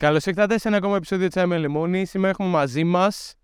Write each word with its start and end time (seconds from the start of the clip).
Καλώς 0.00 0.26
ήρθατε 0.26 0.58
σε 0.58 0.68
ένα 0.68 0.76
ακόμα 0.76 0.96
επεισόδιο 0.96 1.26
της 1.28 1.36
Άιμε 1.36 1.58
Λεμόνι. 1.58 2.04
Σήμερα 2.04 2.30
έχουμε 2.30 2.48
μαζί 2.48 2.84
μας 2.84 3.34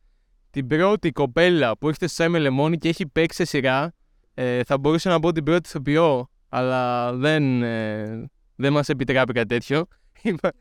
την 0.50 0.66
πρώτη 0.66 1.10
κοπέλα 1.12 1.78
που 1.78 1.86
έρχεται 1.88 2.06
στο 2.06 2.22
Άιμε 2.22 2.38
Λεμόνι 2.38 2.76
και 2.78 2.88
έχει 2.88 3.06
παίξει 3.06 3.36
σε 3.36 3.44
σειρά. 3.44 3.92
Ε, 4.34 4.62
θα 4.64 4.78
μπορούσα 4.78 5.10
να 5.10 5.20
πω 5.20 5.32
την 5.32 5.44
πρώτη 5.44 5.68
ηθοποιό, 5.68 6.28
αλλά 6.48 7.12
δεν, 7.12 7.62
ε, 7.62 8.30
δεν 8.56 8.72
μας 8.72 8.88
επιτράπει 8.88 9.32
κάτι 9.32 9.46
τέτοιο. 9.46 9.86
Είμα- 10.22 10.52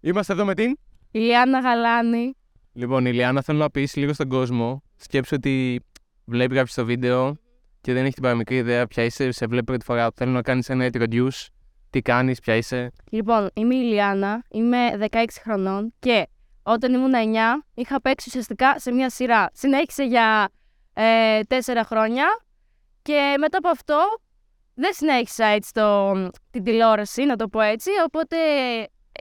Είμαστε 0.00 0.32
εδώ 0.32 0.44
με 0.44 0.54
την. 0.54 0.78
Ηλιάνα 1.10 1.60
Γαλάνη. 1.60 2.34
Λοιπόν, 2.72 3.06
Ηλιάνα, 3.06 3.42
θέλω 3.42 3.58
να 3.58 3.70
πεις 3.70 3.96
λίγο 3.96 4.12
στον 4.12 4.28
κόσμο. 4.28 4.82
Σκέψου 4.96 5.34
ότι 5.36 5.80
βλέπει 6.24 6.54
κάποιος 6.54 6.74
το 6.74 6.84
βίντεο 6.84 7.36
και 7.80 7.92
δεν 7.92 8.04
έχει 8.04 8.14
την 8.14 8.22
παραμικρή 8.22 8.56
ιδέα 8.56 8.86
ποια 8.86 9.04
είσαι. 9.04 9.30
Σε 9.30 9.46
βλέπει 9.46 9.64
πρώτη 9.64 9.84
φορά. 9.84 10.10
Θέλω 10.14 10.30
να 10.32 10.42
κάνεις 10.42 10.68
ένα 10.68 10.88
introduce. 10.92 11.46
Τι 11.94 12.02
κάνεις, 12.02 12.40
ποια 12.40 12.56
είσαι; 12.56 12.92
Λοιπόν, 13.10 13.50
είμαι 13.54 13.74
η 13.74 13.80
Ηλιάνα, 13.82 14.44
είμαι 14.50 15.08
16 15.10 15.24
χρονών 15.42 15.94
και 15.98 16.26
όταν 16.62 16.94
ήμουν 16.94 17.12
9 17.12 17.64
είχα 17.74 18.00
παίξει 18.00 18.28
ουσιαστικά 18.28 18.78
σε 18.78 18.92
μια 18.92 19.10
σειρά. 19.10 19.50
Συνέχισε 19.52 20.04
για 20.04 20.48
ε, 20.92 21.40
4 21.48 21.56
χρόνια 21.84 22.24
και 23.02 23.34
μετά 23.38 23.58
από 23.58 23.68
αυτό 23.68 24.20
δεν 24.74 24.92
συνέχισα 24.92 25.44
έτσι 25.46 25.72
το, 25.72 26.12
την 26.50 26.64
τηλεόραση, 26.64 27.24
να 27.24 27.36
το 27.36 27.48
πω 27.48 27.60
έτσι, 27.60 27.90
οπότε 28.06 28.36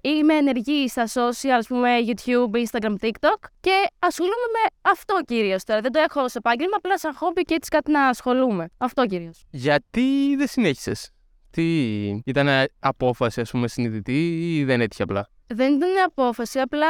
είμαι 0.01 0.33
ενεργή 0.33 0.87
στα 0.87 1.07
social, 1.07 1.49
ας 1.57 1.67
πούμε 1.67 1.89
YouTube, 2.07 2.55
Instagram, 2.55 2.95
TikTok 3.01 3.39
και 3.59 3.87
ασχολούμαι 3.99 4.47
με 4.53 4.91
αυτό 4.91 5.19
κυρίως 5.25 5.63
τώρα. 5.63 5.81
Δεν 5.81 5.91
το 5.91 5.99
έχω 5.99 6.21
ως 6.21 6.35
επάγγελμα, 6.35 6.75
απλά 6.77 6.97
σαν 6.97 7.13
χόμπι 7.15 7.41
και 7.41 7.53
έτσι 7.53 7.69
κάτι 7.69 7.91
να 7.91 8.07
ασχολούμαι. 8.07 8.69
Αυτό 8.77 9.05
κυρίως. 9.05 9.43
Γιατί 9.49 10.35
δεν 10.35 10.47
συνέχισες; 10.47 11.12
Τι 11.53 12.07
ήταν 12.25 12.47
απόφαση, 12.79 13.41
ας 13.41 13.51
πούμε, 13.51 13.67
συνειδητή 13.67 14.55
ή 14.57 14.63
δεν 14.63 14.81
έτυχε 14.81 15.03
απλά; 15.03 15.29
δεν 15.47 15.73
ήταν 15.73 15.89
απόφαση, 16.05 16.59
απλά 16.59 16.87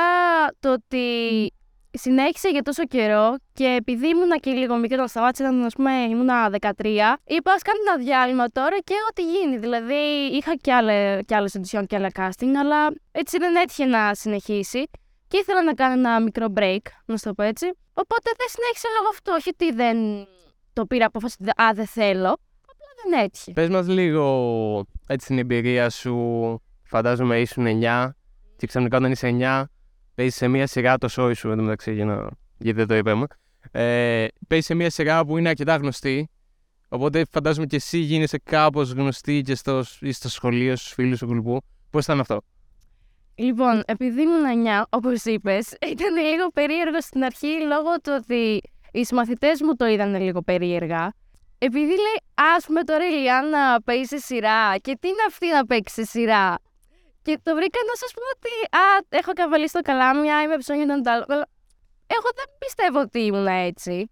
το 0.60 0.72
ότι 0.72 1.08
συνέχισε 1.92 2.50
για 2.50 2.62
τόσο 2.62 2.86
καιρό 2.86 3.36
και 3.54 3.76
επειδή 3.80 4.08
ήμουνα 4.08 4.38
και 4.38 4.52
λίγο 4.52 4.76
μικρή 4.76 4.96
όταν 4.96 5.08
σταμάτησα, 5.08 5.44
ήταν, 5.44 5.64
ας 5.64 5.74
πούμε, 5.74 5.92
ήμουνα 5.92 6.50
13, 6.50 6.60
είπα 7.26 7.52
ας 7.52 7.62
κάνω 7.62 7.80
ένα 7.88 8.04
διάλειμμα 8.04 8.48
τώρα 8.48 8.78
και 8.84 8.94
ό,τι 9.10 9.22
γίνει. 9.22 9.58
Δηλαδή 9.58 9.94
είχα 10.32 10.56
και, 10.56 10.74
άλλε, 10.74 11.20
και 11.26 11.36
άλλες 11.36 11.56
audition 11.58 11.84
και 11.88 11.96
άλλα 11.96 12.10
casting, 12.16 12.54
αλλά 12.60 12.94
έτσι 13.12 13.38
δεν 13.38 13.56
έτυχε 13.56 13.86
να 13.86 14.14
συνεχίσει 14.14 14.90
και 15.28 15.38
ήθελα 15.38 15.64
να 15.64 15.74
κάνω 15.74 15.94
ένα 15.94 16.22
μικρό 16.22 16.48
break, 16.56 16.82
να 17.06 17.18
σου 17.18 17.24
το 17.24 17.34
πω 17.34 17.44
έτσι. 17.44 17.66
Οπότε 17.94 18.32
δεν 18.38 18.48
συνέχισα 18.50 18.88
λόγω 18.98 19.10
αυτού, 19.10 19.32
όχι 19.36 19.50
ότι 19.50 19.72
δεν 19.72 20.28
το 20.74 20.86
πήρα 20.86 21.06
απόφαση, 21.06 21.36
ότι, 21.42 21.62
α, 21.62 21.74
δεν 21.74 21.88
θέλω, 21.88 22.38
απλά 23.04 23.18
δεν 23.18 23.26
έτυχε. 23.26 23.52
Πες 23.52 23.70
μας 23.70 23.88
λίγο 23.88 24.86
έτσι 25.08 25.28
την 25.28 25.38
εμπειρία 25.38 25.90
σου. 25.90 26.62
Φαντάζομαι 26.84 27.40
ήσουν 27.40 27.66
9 27.82 28.10
και 28.58 28.68
ξαφνικά 28.68 28.98
όταν 28.98 29.12
είσαι 29.12 29.38
9 29.40 29.64
παίζεις 30.16 30.36
σε 30.36 30.48
μια 30.48 30.68
σειρά 30.68 30.98
το 30.98 31.08
σόι 31.08 31.34
σου, 31.34 31.50
εν 31.50 31.58
τω 31.58 31.64
μεταξύ, 31.64 31.94
για 31.94 32.06
να... 32.06 32.28
γιατί 32.58 32.78
δεν 32.78 32.88
το 32.88 32.96
είπαμε. 32.96 33.26
Ε, 33.72 34.28
παίζεις 34.48 34.68
σε 34.68 34.74
μια 34.74 34.90
σειρά 34.90 35.26
που 35.26 35.38
είναι 35.38 35.50
αρκετά 35.50 35.76
γνωστή. 35.76 36.30
Οπότε 36.88 37.26
φαντάζομαι 37.32 37.66
και 37.66 37.76
εσύ 37.76 37.98
γίνεσαι 37.98 38.38
κάπως 38.44 38.92
γνωστή 38.92 39.42
και 39.42 39.56
στο, 39.56 39.84
ή 40.00 40.12
στο 40.12 40.30
σχολείο, 40.30 40.76
στους 40.76 40.94
φίλους 40.94 41.18
σου 41.18 41.28
κλπ. 41.28 41.58
Πώς 41.90 42.04
ήταν 42.04 42.20
αυτό; 42.20 42.42
Λοιπόν, 43.36 43.84
επειδή 43.86 44.22
ήμουν 44.22 44.66
9, 44.66 44.84
όπως 44.90 45.24
είπες, 45.24 45.74
ήταν 45.94 46.16
λίγο 46.16 46.48
περίεργο 46.54 47.02
στην 47.02 47.24
αρχή 47.24 47.48
λόγω 47.68 47.96
του 48.04 48.20
ότι 48.22 48.62
οι 48.92 49.06
συμμαθητέ 49.06 49.52
μου 49.64 49.76
το 49.76 49.86
είδαν 49.86 50.22
λίγο 50.22 50.42
περίεργα. 50.42 51.14
Επειδή 51.66 51.96
λέει, 52.06 52.20
ας 52.56 52.66
πούμε 52.66 52.84
τώρα 52.84 53.08
η 53.08 53.12
Λιάννα 53.12 53.82
παίζει 53.86 54.06
σε 54.06 54.18
σειρά 54.18 54.78
και 54.78 54.98
τι 55.00 55.08
είναι 55.08 55.24
αυτή 55.28 55.48
να 55.52 55.66
παίξει 55.66 55.94
σε 55.94 56.04
σειρά; 56.06 56.56
Και 57.22 57.40
το 57.44 57.56
βρήκα 57.56 57.80
να 57.90 57.96
σας 57.96 58.12
πω 58.14 58.22
ότι 58.36 58.78
Α, 58.84 59.06
έχω 59.10 59.32
καβαλήσει 59.34 59.70
στο 59.70 59.82
καλάμια, 59.82 60.42
είμαι 60.42 60.58
ψώνιο 60.58 60.86
τον 60.86 61.04
τάλο. 61.04 61.26
Αλλά 61.28 61.46
Εγώ 62.08 62.30
δεν 62.36 62.46
πιστεύω 62.60 63.00
ότι 63.00 63.20
ήμουν 63.20 63.48
έτσι. 63.48 64.12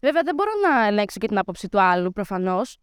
Βέβαια, 0.00 0.22
δεν 0.22 0.34
μπορώ 0.34 0.50
να 0.68 0.86
ελέγξω 0.86 1.18
και 1.20 1.26
την 1.26 1.38
άποψη 1.38 1.68
του 1.68 1.80
άλλου 1.80 2.12
προφανώς. 2.12 2.78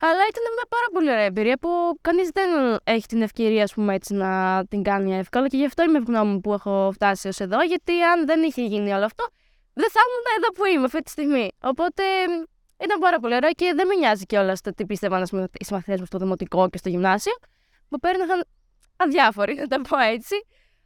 Αλλά 0.00 0.22
ήταν 0.30 0.42
μια 0.54 0.66
πάρα 0.68 0.86
πολύ 0.92 1.10
ωραία 1.10 1.24
εμπειρία 1.24 1.56
που 1.58 1.68
κανείς 2.00 2.28
δεν 2.28 2.78
έχει 2.84 3.06
την 3.06 3.22
ευκαιρία 3.22 3.62
ας 3.62 3.72
πούμε, 3.74 3.94
έτσι, 3.94 4.14
να 4.14 4.62
την 4.68 4.82
κάνει 4.82 5.16
εύκολα 5.18 5.46
και 5.46 5.56
γι' 5.56 5.64
αυτό 5.64 5.82
είμαι 5.82 5.98
ευγνώμων 5.98 6.40
που 6.40 6.52
έχω 6.52 6.90
φτάσει 6.94 7.28
ως 7.28 7.38
εδώ. 7.38 7.62
Γιατί 7.62 8.02
αν 8.02 8.26
δεν 8.26 8.42
είχε 8.42 8.62
γίνει 8.62 8.92
όλο 8.92 9.04
αυτό, 9.04 9.26
δεν 9.72 9.90
θα 9.90 10.00
ήμουν 10.06 10.26
εδώ 10.36 10.52
που 10.52 10.64
είμαι 10.64 10.84
αυτή 10.84 11.00
τη 11.00 11.10
στιγμή. 11.10 11.48
Οπότε 11.60 12.02
μ, 12.28 12.42
ήταν 12.84 12.98
πάρα 12.98 13.18
πολύ 13.18 13.34
ωραίο 13.34 13.50
και 13.50 13.72
δεν 13.76 13.86
με 13.86 13.94
νοιάζει 13.94 14.24
κιόλας 14.26 14.60
το 14.60 14.74
τι 14.74 14.86
πίστευαν 14.86 15.22
ας 15.22 15.30
πούμε, 15.30 15.48
οι 15.58 15.64
συμμαθητέ 15.64 15.96
μου 15.98 16.04
στο 16.04 16.18
δημοτικό 16.18 16.68
και 16.68 16.78
στο 16.78 16.88
γυμνάσιο. 16.88 17.32
Μου 17.88 17.98
παίρναγαν 17.98 18.44
αδιάφοροι, 18.96 19.54
να 19.54 19.66
τα 19.66 19.80
πω 19.80 19.98
έτσι. 19.98 20.34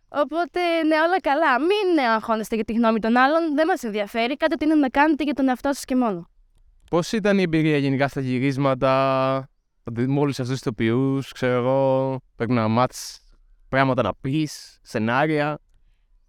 Οπότε 0.09 0.61
ναι, 0.87 0.97
όλα 1.01 1.21
καλά. 1.21 1.61
Μην 1.61 2.05
αγχώνεστε 2.15 2.55
για 2.55 2.65
τη 2.65 2.73
γνώμη 2.73 2.99
των 2.99 3.17
άλλων. 3.17 3.55
Δεν 3.55 3.67
μας 3.67 3.83
ενδιαφέρει. 3.83 4.37
Κάντε 4.37 4.55
τι 4.55 4.65
είναι 4.65 4.75
να 4.75 4.89
κάνετε 4.89 5.25
για 5.25 5.35
τον 5.35 5.49
εαυτό 5.49 5.73
σας 5.73 5.85
και 5.85 5.97
μόνο. 5.97 6.29
Πώς 6.91 7.13
ήταν 7.13 7.39
η 7.39 7.43
εμπειρία 7.43 7.77
γενικά 7.79 8.09
στα 8.09 8.21
γυρίσματα, 8.21 9.49
ότι 9.85 10.07
με 10.09 10.21
όλους 10.21 10.41
αυτούς 10.41 10.55
τους 10.55 10.61
ηθοποιούς, 10.61 11.33
ξέρω 11.33 11.53
εγώ, 11.53 12.21
πρέπει 12.37 12.53
να 12.53 12.69
μάθεις 12.69 13.21
πράγματα 13.69 14.03
να 14.03 14.15
πεις, 14.15 14.79
σενάρια. 14.83 15.59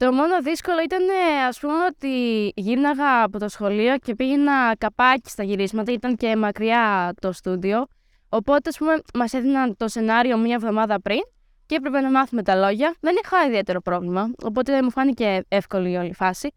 Το 0.03 0.11
μόνο 0.11 0.41
δύσκολο 0.41 0.81
ήταν, 0.81 1.01
ε, 1.01 1.43
ας 1.47 1.59
πούμε, 1.59 1.73
ότι 1.85 2.51
γύρναγα 2.55 3.23
από 3.23 3.39
το 3.39 3.49
σχολείο 3.49 3.97
και 3.97 4.15
πήγαινα 4.15 4.75
καπάκι 4.77 5.29
στα 5.29 5.43
γυρίσματα. 5.43 5.91
Ήταν 5.91 6.15
και 6.15 6.35
μακριά 6.35 7.13
το 7.21 7.31
στούντιο. 7.31 7.85
Οπότε, 8.29 8.69
ας 8.69 8.77
πούμε, 8.77 9.01
μας 9.13 9.33
έδιναν 9.33 9.77
το 9.77 9.87
σενάριο 9.87 10.37
μία 10.37 10.55
εβδομάδα 10.55 11.01
πριν 11.01 11.19
και 11.65 11.75
έπρεπε 11.75 11.99
να 11.99 12.11
μάθουμε 12.11 12.43
τα 12.43 12.55
λόγια. 12.55 12.95
Δεν 12.99 13.15
είχα 13.23 13.45
ιδιαίτερο 13.45 13.81
πρόβλημα, 13.81 14.31
οπότε 14.43 14.83
μου 14.83 14.91
φάνηκε 14.91 15.43
εύκολη 15.47 15.91
η 15.91 15.95
όλη 15.95 16.13
φάση. 16.13 16.53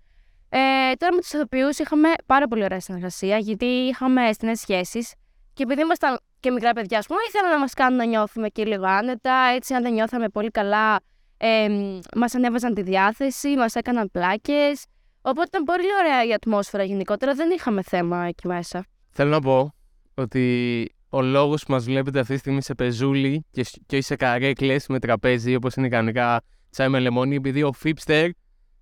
Ε, 0.48 0.58
τώρα 0.98 1.14
με 1.14 1.20
τους 1.20 1.32
ηθοποιούς 1.32 1.78
είχαμε 1.78 2.08
πάρα 2.26 2.46
πολύ 2.46 2.64
ωραία 2.64 2.80
συνεργασία, 2.80 3.38
γιατί 3.38 3.64
είχαμε 3.64 4.32
στενές 4.32 4.60
σχέσεις 4.60 5.14
και 5.52 5.62
επειδή 5.62 5.80
ήμασταν 5.80 6.18
και 6.40 6.50
μικρά 6.50 6.72
παιδιά, 6.72 6.98
ας 6.98 7.06
πούμε, 7.06 7.20
ήθελαν 7.28 7.50
να 7.50 7.58
μας 7.58 7.72
κάνουν 7.72 7.96
να 7.96 8.04
νιώθουμε 8.04 8.48
και 8.48 8.64
λίγο 8.64 8.86
άνετα, 8.86 9.34
έτσι 9.54 9.74
αν 9.74 9.82
δεν 9.82 9.92
νιώθαμε 9.92 10.28
πολύ 10.28 10.50
καλά, 10.50 11.00
ε, 11.36 11.68
μας 12.16 12.34
ανέβαζαν 12.34 12.74
τη 12.74 12.82
διάθεση, 12.82 13.56
μας 13.56 13.74
έκαναν 13.74 14.10
πλάκες, 14.10 14.84
οπότε 15.22 15.46
ήταν 15.46 15.62
πολύ 15.62 15.86
ωραία 16.02 16.24
η 16.24 16.32
ατμόσφαιρα 16.32 16.84
γενικότερα, 16.84 17.34
δεν 17.34 17.50
είχαμε 17.50 17.82
θέμα 17.82 18.24
εκεί 18.26 18.46
μέσα. 18.46 18.86
Θέλω 19.10 19.30
να 19.30 19.40
πω 19.40 19.74
ότι 20.14 20.90
ο 21.08 21.22
λόγος 21.22 21.64
που 21.64 21.72
μας 21.72 21.84
βλέπετε 21.84 22.20
αυτή 22.20 22.32
τη 22.32 22.38
στιγμή 22.38 22.62
σε 22.62 22.74
πεζούλι 22.74 23.46
και, 23.50 23.64
σ- 23.64 23.78
και 23.86 23.96
όχι 23.96 24.04
σε 24.04 24.16
καρέκλες 24.16 24.86
με 24.88 24.98
τραπέζι 24.98 25.54
όπως 25.54 25.74
είναι 25.74 25.88
κανονικά 25.88 26.42
τσάι 26.70 26.88
με 26.88 26.98
λεμόνι 26.98 27.34
επειδή 27.34 27.62
ο 27.62 27.72
Φίπστερ 27.72 28.30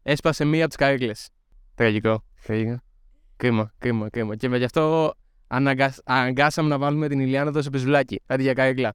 έσπασε 0.03 0.45
μία 0.45 0.61
από 0.61 0.69
τις 0.69 0.77
καρέκλες. 0.77 1.29
Τραγικό. 1.75 2.25
Τραγικό. 2.47 2.79
Κρίμα, 3.37 3.73
κρίμα, 3.79 4.09
κρίμα. 4.09 4.37
Και 4.37 4.49
με 4.49 4.59
γι' 4.59 4.65
αυτό 4.65 5.13
αναγκασ... 5.47 6.01
αναγκάσαμε 6.05 6.69
να 6.69 6.79
βάλουμε 6.79 7.09
την 7.09 7.21
Ηλιάνα 7.21 7.49
εδώ 7.49 7.63
σε 7.63 7.71
πεζουλάκι, 7.71 8.23
αντί 8.27 8.43
για 8.43 8.53
καρέκλα. 8.53 8.95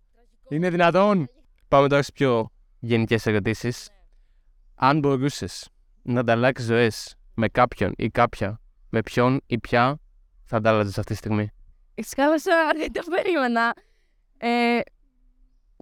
Είναι 0.50 0.70
δυνατόν. 0.70 1.30
Πάμε 1.68 1.88
τώρα 1.88 2.02
στις 2.02 2.14
πιο 2.14 2.52
γενικές 2.80 3.26
ερωτήσεις. 3.26 3.90
Αν 4.76 5.00
μπορούσες 5.00 5.70
να 6.02 6.20
ανταλλάξεις 6.20 6.68
ζωές 6.68 7.16
με 7.34 7.48
κάποιον 7.48 7.94
ή 7.98 8.10
κάποια, 8.10 8.60
με 8.90 9.02
ποιον 9.02 9.42
ή 9.46 9.60
ποια 9.60 10.00
θα 10.46 10.58
αντάλλαζες 10.58 10.98
αυτή 10.98 11.12
τη 11.12 11.18
στιγμή; 11.18 11.52
Σκάβασα, 11.96 12.72
δεν 12.76 12.92
το 12.92 13.02
περίμενα. 13.10 13.74
Ε, 14.38 14.80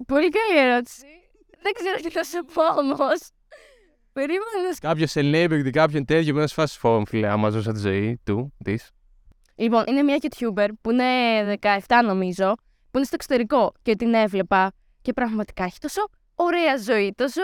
πολύ 0.06 0.30
καλή 0.30 0.60
ερώτηση. 0.60 1.06
Δεν 1.62 1.74
ξέρω 1.74 1.96
τι 1.96 2.10
θα 2.12 2.24
σου 2.24 2.46
πω 2.54 2.80
όμως. 2.80 3.20
Περίμενα 4.14 4.76
Κάποιος 4.80 5.14
celebrity, 5.16 5.70
κάποιον 5.70 6.06
τέτοιο 6.06 6.34
που 6.34 6.40
να 6.40 6.48
σου 6.48 6.54
φάσει 6.54 6.80
φόρm, 6.82 7.02
φίλε, 7.06 7.28
άμα 7.28 7.50
ζούσα 7.50 7.72
τη 7.72 7.80
ζωή 7.80 8.20
του, 8.24 8.54
της. 8.64 8.92
Λοιπόν, 9.56 9.84
είναι 9.88 10.02
μια 10.02 10.18
YouTuber 10.22 10.68
που 10.82 10.92
είναι 10.92 11.58
17 11.62 11.80
νομίζω, 12.04 12.56
που 12.56 12.98
είναι 12.98 13.06
στο 13.06 13.16
εξωτερικό 13.16 13.74
και 13.82 13.96
την 13.96 14.14
έβλεπα 14.14 14.72
και 15.02 15.14
πραγματικά 15.14 15.64
έχει 15.64 15.80
τόσο 15.80 16.02
ωραία 16.38 16.78
ζωή, 16.78 17.14
τόσο... 17.18 17.42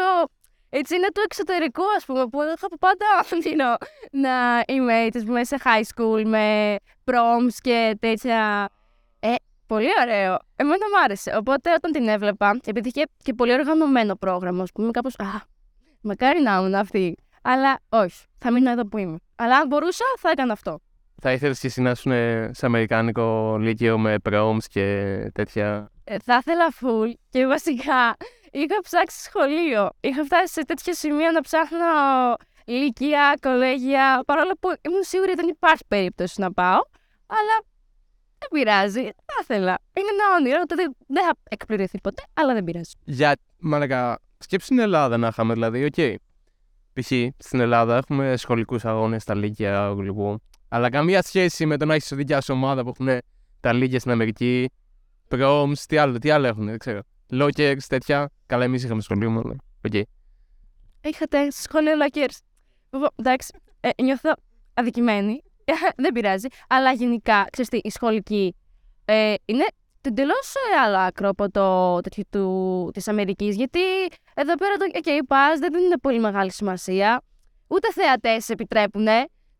Έτσι 0.75 0.95
είναι 0.95 1.07
το 1.11 1.21
εξωτερικό, 1.25 1.83
ας 1.97 2.05
πούμε, 2.05 2.27
που 2.27 2.41
είχα 2.41 2.65
από 2.65 2.77
πάντα 2.77 3.05
όνειρο 3.33 3.75
να 4.11 4.63
είμαι 4.67 5.01
έτσι, 5.03 5.17
ας 5.19 5.25
πούμε, 5.25 5.43
σε 5.43 5.57
high 5.63 5.83
school 5.95 6.23
με 6.25 6.75
proms 7.05 7.53
και 7.61 7.97
τέτοια. 7.99 8.69
Ε, 9.19 9.33
πολύ 9.67 9.87
ωραίο. 10.01 10.37
Εμένα 10.55 10.85
μου 10.89 11.03
άρεσε. 11.03 11.35
Οπότε 11.37 11.73
όταν 11.73 11.91
την 11.91 12.07
έβλεπα, 12.07 12.59
επειδή 12.65 12.87
είχε 12.87 13.03
και 13.23 13.33
πολύ 13.33 13.53
οργανωμένο 13.53 14.15
πρόγραμμα, 14.15 14.63
ας 14.63 14.71
πούμε, 14.71 14.91
κάπως, 14.91 15.15
α, 15.19 15.25
μακάρι 16.01 16.41
να 16.41 16.55
ήμουν 16.57 16.75
αυτή. 16.75 17.15
Αλλά 17.41 17.79
όχι, 17.89 18.25
θα 18.37 18.51
μείνω 18.51 18.71
εδώ 18.71 18.85
που 18.85 18.97
είμαι. 18.97 19.17
Αλλά 19.35 19.57
αν 19.57 19.67
μπορούσα, 19.67 20.05
θα 20.17 20.29
έκανα 20.29 20.53
αυτό. 20.53 20.79
Θα 21.21 21.31
ήθελες 21.31 21.59
και 21.59 21.67
εσύ 21.67 21.81
να 21.81 21.89
ήσουν 21.89 22.11
σε 22.51 22.65
αμερικάνικο 22.65 23.57
λύκειο 23.59 23.97
με 23.97 24.15
proms 24.29 24.63
και 24.69 25.17
τέτοια; 25.33 25.91
Ε, 26.03 26.17
θα 26.23 26.35
ήθελα 26.39 26.73
full 26.81 27.11
και 27.29 27.45
βασικά 27.47 28.15
είχα 28.53 28.79
ψάξει 28.81 29.23
σχολείο. 29.23 29.89
Είχα 29.99 30.23
φτάσει 30.23 30.53
σε 30.53 30.65
τέτοιο 30.65 30.93
σημείο 30.93 31.31
να 31.31 31.41
ψάχνω 31.41 31.85
ηλικία, 32.65 33.37
κολέγια, 33.41 34.23
παρόλο 34.25 34.51
που 34.59 34.73
ήμουν 34.81 35.03
σίγουρη 35.03 35.31
ότι 35.31 35.41
δεν 35.41 35.49
υπάρχει 35.49 35.83
περίπτωση 35.87 36.41
να 36.41 36.53
πάω. 36.53 36.79
Αλλά 37.25 37.55
δεν 38.37 38.49
πειράζει, 38.51 39.03
θα 39.03 39.39
ήθελα. 39.41 39.79
Είναι 39.93 40.07
ένα 40.11 40.35
όνειρο, 40.39 40.63
το 40.65 40.75
δεν, 40.75 40.95
δεν 41.07 41.23
θα 41.23 41.31
εκπληρωθεί 41.49 41.99
ποτέ, 42.01 42.23
αλλά 42.33 42.53
δεν 42.53 42.63
πειράζει. 42.63 42.91
Yeah. 43.03 43.37
Μαλάκα, 43.57 44.19
σκέψου 44.37 44.65
στην 44.65 44.79
Ελλάδα 44.79 45.17
να 45.17 45.27
είχαμε, 45.27 45.53
δηλαδή, 45.53 45.83
οκ. 45.83 46.19
π.χ. 46.93 47.11
στην 47.37 47.59
Ελλάδα 47.59 47.97
έχουμε 47.97 48.37
σχολικούς 48.37 48.85
αγώνες 48.85 49.21
στα 49.21 49.35
Λύκεια 49.35 49.93
γλυκού. 49.97 50.41
Αλλά 50.69 50.89
καμία 50.89 51.21
σχέση 51.21 51.65
με 51.65 51.77
το 51.77 51.85
να 51.85 51.93
έχεις 51.93 52.13
δικιά 52.13 52.41
σου 52.41 52.53
ομάδα 52.53 52.83
που 52.83 52.93
έχουν 52.95 53.21
τα 53.59 53.73
Λύκεια 53.73 53.99
στην 53.99 54.11
Αμερική. 54.11 54.69
Proms, 55.29 55.77
τι 55.87 55.97
άλλο, 55.97 56.17
τι 56.17 56.29
άλλο 56.29 56.47
έχουν, 56.47 56.65
δεν 56.65 56.77
ξέρω. 56.77 56.99
Lockers, 57.41 57.83
τέτοια. 57.87 58.29
Καλά, 58.45 58.63
εμείς 58.63 58.83
είχαμε 58.83 59.01
σχολείο 59.01 59.29
μόνο. 59.29 59.55
Οκ. 59.85 59.93
Είχατε 61.01 61.51
σχολείο 61.51 61.93
Lockers. 62.05 62.37
Εγώ, 62.89 63.07
Εντάξει, 63.15 63.53
ε, 63.79 63.89
νιώθω 64.03 64.33
αδικημένη. 64.73 65.43
Δεν 66.03 66.13
πειράζει. 66.13 66.47
Αλλά 66.67 66.91
γενικά, 66.91 67.47
ξέρεις 67.51 67.69
τι, 67.69 67.77
η 67.83 67.89
σχολική 67.89 68.55
ε, 69.05 69.33
είναι 69.45 69.65
εντελώς 70.01 70.53
άλλο 70.83 70.97
άκρο 70.97 71.29
από 71.29 71.51
το 71.51 71.99
τέτοιο 72.01 72.23
του, 72.29 72.89
της 72.93 73.07
Αμερικής. 73.07 73.55
Γιατί 73.55 73.79
εδώ 74.33 74.55
πέρα 74.55 74.75
το 74.75 74.85
OK 74.93 75.07
Pass 75.07 75.57
δεν 75.59 75.73
είναι 75.73 75.97
πολύ 75.97 76.19
μεγάλη 76.19 76.51
σημασία. 76.51 77.21
Ούτε 77.67 77.91
θεατές 77.91 78.49
επιτρέπουν, 78.49 79.05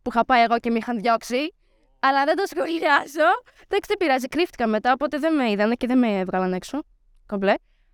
που 0.02 0.10
είχα 0.14 0.26
πάει 0.26 0.44
εγώ 0.44 0.60
και 0.60 0.70
με 0.70 0.78
είχαν 0.78 1.00
διώξει. 1.00 1.54
Αλλά 2.00 2.26
δεν 2.26 2.36
το 2.36 2.44
σχολιάζω. 2.46 3.30
Εντάξει, 3.68 3.88
δεν 3.88 3.98
πειράζει. 3.98 4.28
Κρύφτηκα 4.28 4.68
μετά, 4.68 4.92
οπότε 4.92 5.18
δεν 5.18 5.36
με 5.36 5.52
είδαν 5.52 5.74
και 5.74 5.88
δεν 5.88 5.98
με 5.98 6.20
έβγαλαν 6.20 6.54
έξω. 6.54 6.80
Κομπλέ. 7.34 7.54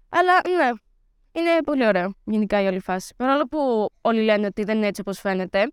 Αλλά 0.09 0.33
ναι, 0.33 0.69
είναι 1.31 1.61
πολύ 1.63 1.87
ωραίο 1.87 2.13
γενικά 2.23 2.61
η 2.61 2.65
όλη 2.65 2.79
φάση. 2.79 3.13
Παρόλο 3.15 3.47
που 3.47 3.89
όλοι 4.01 4.21
λένε 4.21 4.45
ότι 4.45 4.63
δεν 4.63 4.77
είναι 4.77 4.87
έτσι 4.87 5.01
όπως 5.01 5.19
φαίνεται, 5.19 5.71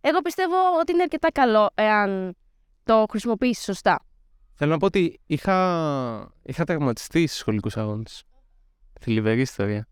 εγώ 0.00 0.20
πιστεύω 0.20 0.54
ότι 0.80 0.92
είναι 0.92 1.02
αρκετά 1.02 1.32
καλό 1.32 1.70
εάν 1.74 2.36
το 2.84 3.06
χρησιμοποιήσεις 3.10 3.64
σωστά. 3.64 4.06
Θέλω 4.54 4.70
να 4.70 4.78
πω 4.78 4.86
ότι 4.86 5.20
είχα, 5.26 6.32
είχα 6.42 6.64
τραυματιστεί 6.64 7.26
στους 7.26 7.38
σχολικούς 7.38 7.76
αγώνες. 7.76 8.22
Θλιβερή 9.00 9.40
ιστορία. 9.40 9.88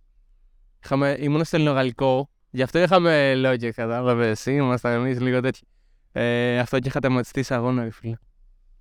Είχαμε, 0.84 1.16
ήμουν 1.18 1.44
στο 1.44 1.56
ελληνογαλλικό, 1.56 2.30
γι' 2.50 2.62
αυτό 2.62 2.78
είχαμε 2.78 3.34
λόγια, 3.34 3.70
κατάλαβες. 3.70 4.46
Ήμασταν 4.46 4.92
εμείς 4.92 5.20
λίγο 5.20 5.40
τέτοιοι. 5.40 5.66
Ε, 6.12 6.58
αυτό 6.58 6.78
και 6.78 6.88
είχα 6.88 7.00
τραυματιστεί 7.00 7.42
σε 7.42 7.54
αγώνα, 7.54 7.82
ρε 7.82 7.90
φίλε. 7.90 8.16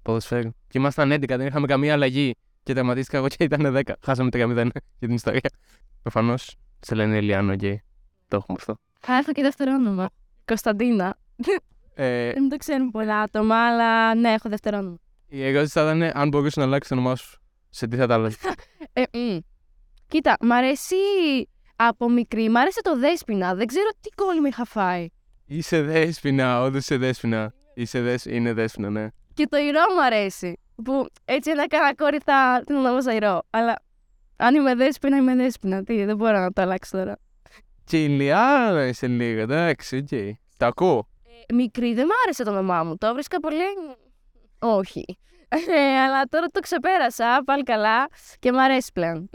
Ποδοσφαίρου. 0.01 0.49
Και 0.67 0.77
ήμασταν 0.77 1.11
11, 1.11 1.27
δεν 1.27 1.47
είχαμε 1.47 1.67
καμία 1.67 1.93
αλλαγή. 1.93 2.35
Και 2.63 2.73
τραυματίστηκα 2.73 3.17
εγώ 3.17 3.27
και 3.27 3.43
ήταν 3.43 3.75
10. 3.85 3.91
Χάσαμε 4.01 4.29
3-0 4.33 4.53
για 4.99 5.07
την 5.07 5.11
ιστορία. 5.13 5.49
Προφανώς 6.01 6.55
σε 6.79 6.95
λένε 6.95 7.17
Ελιάνο 7.17 7.55
και 7.55 7.83
το 8.27 8.35
έχουμε 8.35 8.57
αυτό. 8.59 8.75
Θα 8.99 9.17
έρθω 9.17 9.31
και 9.31 9.41
δεύτερο 9.41 9.73
όνομα. 9.73 10.09
Κωνσταντίνα. 10.45 11.17
Ε, 11.95 12.31
Δεν 12.33 12.49
το 12.49 12.57
ξέρουν 12.57 12.91
πολλά 12.91 13.19
άτομα, 13.19 13.67
αλλά 13.67 14.15
ναι, 14.15 14.29
έχω 14.33 14.49
δεύτερο 14.49 14.77
όνομα. 14.77 14.97
η 15.27 15.45
ερώτηση 15.47 15.71
θα 15.79 15.81
ήταν 15.81 16.11
αν 16.21 16.27
μπορούσε 16.29 16.59
να 16.59 16.65
αλλάξει 16.65 16.89
το 16.89 16.95
όνομά 16.95 17.15
σου. 17.15 17.39
Σε 17.69 17.87
τι 17.87 17.95
θα 17.95 18.07
τα 18.07 18.13
άλλαζε. 18.13 18.37
Ε, 18.93 19.01
μ. 19.17 19.37
Κοίτα, 20.07 20.37
μ' 20.41 20.51
αρέσει 20.51 20.95
από 21.75 22.09
μικρή, 22.09 22.49
μ' 22.49 22.57
άρεσε 22.57 22.81
το 22.81 22.97
δέσποινα. 22.99 23.55
Δεν 23.55 23.67
ξέρω 23.67 23.89
τι 24.01 24.09
κόλλημα 24.09 24.47
είχα 24.47 24.65
φάει. 24.65 25.07
Είσαι 25.45 25.81
Δέσποινα, 25.81 26.61
όντως 26.61 26.81
είσαι 26.81 26.97
Δέσποινα. 26.97 27.53
Είσαι 27.73 28.01
δέσ... 28.01 28.25
Είναι 28.25 28.53
Δέσποινα, 28.53 28.89
ναι. 28.89 29.07
Και 29.33 29.47
το 29.47 29.57
Ηρώ 29.57 29.81
μου 29.95 30.03
αρέσει. 30.03 30.59
Που 30.83 31.07
έτσι 31.25 31.51
αν 31.51 31.67
έκανα 31.67 31.95
κόρη 31.95 32.17
θα 32.23 32.63
την 32.65 32.75
ονόμαζα 32.75 33.13
Ηρώ. 33.13 33.41
Αλλά 33.49 33.75
αν 34.35 34.55
είμαι 34.55 34.75
Δέσποινα, 34.75 35.17
είμαι 35.17 35.35
Δέσποινα. 35.35 35.83
Τι, 35.83 36.03
δεν 36.03 36.15
μπορώ 36.15 36.39
να 36.39 36.51
το 36.51 36.61
αλλάξω 36.61 36.97
τώρα. 36.97 37.17
Και 37.83 38.03
Ηλιάνα 38.03 38.87
είσαι 38.87 39.07
λίγο, 39.07 39.41
εντάξει, 39.41 39.97
οκ. 39.97 40.37
Τα 40.57 40.67
ακούω. 40.67 41.07
Ε, 41.47 41.53
μικρή 41.53 41.93
δεν 41.93 42.05
μ' 42.05 42.15
άρεσε 42.23 42.43
το 42.43 42.51
όνομά 42.51 42.83
μου. 42.83 42.97
Το 42.97 43.13
'βρισκα 43.13 43.39
πολύ. 43.39 43.63
Όχι. 44.59 45.17
Ε, 45.49 45.99
αλλά 45.99 46.23
τώρα 46.23 46.47
το 46.47 46.59
ξεπέρασα, 46.59 47.41
πάλι 47.45 47.63
καλά 47.63 48.07
και 48.39 48.51
μ' 48.51 48.57
αρέσει 48.57 48.91
πλέον. 48.93 49.29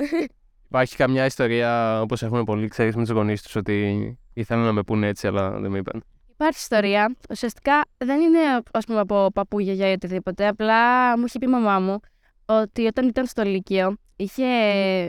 Υπάρχει 0.68 0.96
καμιά 0.96 1.24
ιστορία, 1.24 2.00
όπως 2.00 2.22
έχουμε 2.22 2.44
πολλοί, 2.44 2.68
ξέρεις 2.68 2.96
με 2.96 3.02
τους 3.02 3.10
γονείς 3.10 3.42
τους, 3.42 3.56
ότι 3.56 4.18
ήθελαν 4.34 4.64
να 4.64 4.72
με 4.72 4.82
πούνε 4.82 5.06
έτσι, 5.06 5.26
αλλά 5.26 5.50
δεν 5.50 5.70
με 5.70 5.78
είπαν. 5.78 6.04
Υπάρχει 6.40 6.58
ιστορία. 6.58 7.16
Ουσιαστικά 7.30 7.80
δεν 7.96 8.20
είναι 8.20 8.38
ας 8.72 8.84
πούμε, 8.84 9.00
από 9.00 9.30
παππού, 9.34 9.58
γιαγιά 9.58 9.90
ή 9.90 9.92
οτιδήποτε. 9.92 10.46
Απλά 10.46 11.18
μου 11.18 11.24
είχε 11.26 11.38
πει 11.38 11.46
η 11.46 11.50
μαμά 11.50 11.78
μου 11.78 11.98
ότι 12.44 12.86
όταν 12.86 13.08
ήταν 13.08 13.26
στο 13.26 13.42
Λύκειο 13.42 13.96
είχε 14.16 14.44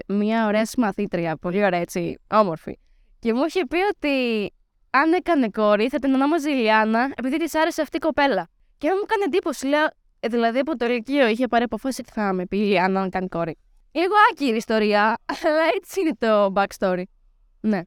μια 0.08 0.46
ωραία 0.48 0.66
συμμαθήτρια. 0.66 1.36
Πολύ 1.38 1.64
ωραία, 1.64 1.80
έτσι, 1.80 2.18
όμορφη. 2.32 2.80
Και 3.20 3.34
μου 3.34 3.44
είχε 3.48 3.66
πει 3.66 3.78
ότι 3.96 4.50
αν 4.90 5.14
έκανε 5.14 5.50
κόρη 5.50 5.90
θα 5.90 6.00
την 6.00 6.14
ονόμαζε 6.14 6.50
Ηλιάνα 6.52 7.12
επειδή 7.16 7.38
της 7.38 7.56
άρεσε 7.56 7.82
αυτή 7.82 7.98
η 7.98 8.00
κοπέλα. 8.00 8.48
Και 8.78 8.88
μου 8.88 9.02
έκανε 9.04 9.24
εντύπωση, 9.26 9.68
λέω, 9.68 9.86
ε, 10.20 10.28
δηλαδή 10.28 10.60
από 10.60 10.78
το 10.78 10.86
Λυκείο 10.86 11.28
είχε 11.28 11.48
πάρει 11.48 11.64
αποφάση 11.64 12.02
ότι 12.02 12.12
θα 12.14 12.34
με 12.34 12.46
πει 12.46 12.58
η 12.58 12.62
Ηλιάνα 12.64 13.02
να 13.02 13.10
κάνει 13.10 13.28
κόρη. 13.28 13.58
Λίγο 13.92 14.14
άκυρη 14.32 14.58
ιστορία, 14.58 15.18
αλλά 15.26 15.62
έτσι 15.76 16.02
είναι 16.02 16.16
το 16.18 16.54
backstory. 16.56 17.04
Ναι. 17.60 17.82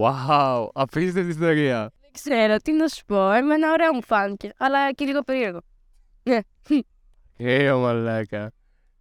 Wow, 0.00 0.66
απίστευτη 0.72 1.30
ιστορία. 1.30 1.90
Δεν 2.14 2.32
ξέρω 2.32 2.56
τι 2.56 2.72
να 2.72 2.88
σου 2.88 3.04
πω. 3.04 3.30
Εμένα 3.30 3.70
ωραίο 3.72 3.94
μου 3.94 4.02
φάνηκε, 4.02 4.52
αλλά 4.56 4.92
και 4.92 5.04
λίγο 5.04 5.20
περίεργο. 5.20 5.60
Ναι. 6.22 6.38
Ε, 7.36 7.70
ο 7.70 7.78
μαλάκα. 7.78 8.52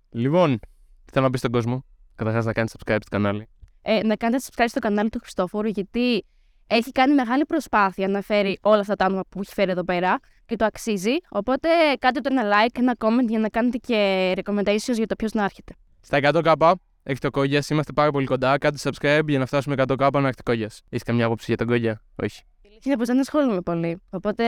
Λοιπόν, 0.10 0.60
τι 1.06 1.12
θέλω 1.12 1.26
να 1.26 1.32
πεις 1.32 1.40
στον 1.40 1.52
κόσμο; 1.52 1.86
Καταρχάς 2.16 2.46
να 2.46 2.54
κάνεις 2.54 2.74
subscribe 2.78 2.98
στο 3.02 3.10
κανάλι. 3.10 3.48
Ε, 3.82 4.04
να 4.04 4.16
κάνετε 4.16 4.44
subscribe 4.50 4.66
στο 4.68 4.80
κανάλι 4.80 5.10
του 5.10 5.20
Χριστόφορου, 5.20 5.68
γιατί 5.68 6.26
έχει 6.68 6.92
κάνει 6.92 7.14
μεγάλη 7.14 7.46
προσπάθεια 7.46 8.08
να 8.08 8.22
φέρει 8.22 8.58
όλα 8.62 8.80
αυτά 8.80 8.96
τα 8.96 9.06
άτομα 9.06 9.22
που 9.30 9.40
έχει 9.42 9.54
φέρει 9.54 9.72
εδώ 9.72 9.84
πέρα 9.84 10.20
και 10.46 10.56
το 10.56 10.66
αξίζει. 10.66 11.14
Οπότε 11.30 11.70
κάντε 12.00 12.20
το 12.20 12.30
ένα 12.32 12.44
like, 12.44 12.80
ένα 12.80 12.96
comment 12.98 13.28
για 13.28 13.40
να 13.40 13.50
κάνετε 13.50 13.78
και 13.78 14.32
recommendations 14.36 14.96
για 14.96 15.08
το 15.08 15.16
ποιος 15.16 15.32
να 15.32 15.44
έρχεται. 15.44 15.74
Στα 16.02 16.20
100k 16.22 16.74
έχει 17.04 17.20
το 17.20 17.30
κόγιας, 17.30 17.70
είμαστε 17.70 17.92
πάρα 17.92 18.12
πολύ 18.12 18.26
κοντά. 18.26 18.58
Κάντε 18.58 18.78
subscribe 18.82 19.28
για 19.28 19.40
να 19.40 19.46
φτάσουμε 19.46 19.76
100k 19.78 20.10
να 20.12 20.20
έχετε 20.20 20.42
κόγιας. 20.44 20.82
Έχεις 20.90 21.04
καμιά 21.04 21.26
άποψη 21.26 21.46
για 21.48 21.58
τον 21.58 21.68
κόγια, 21.68 22.02
Όχι. 22.16 22.44
Είναι 22.84 22.98
πως 22.98 23.08
δεν 23.08 23.20
ασχολούμαι 23.20 23.62
πολύ. 23.62 24.02
Οπότε 24.10 24.44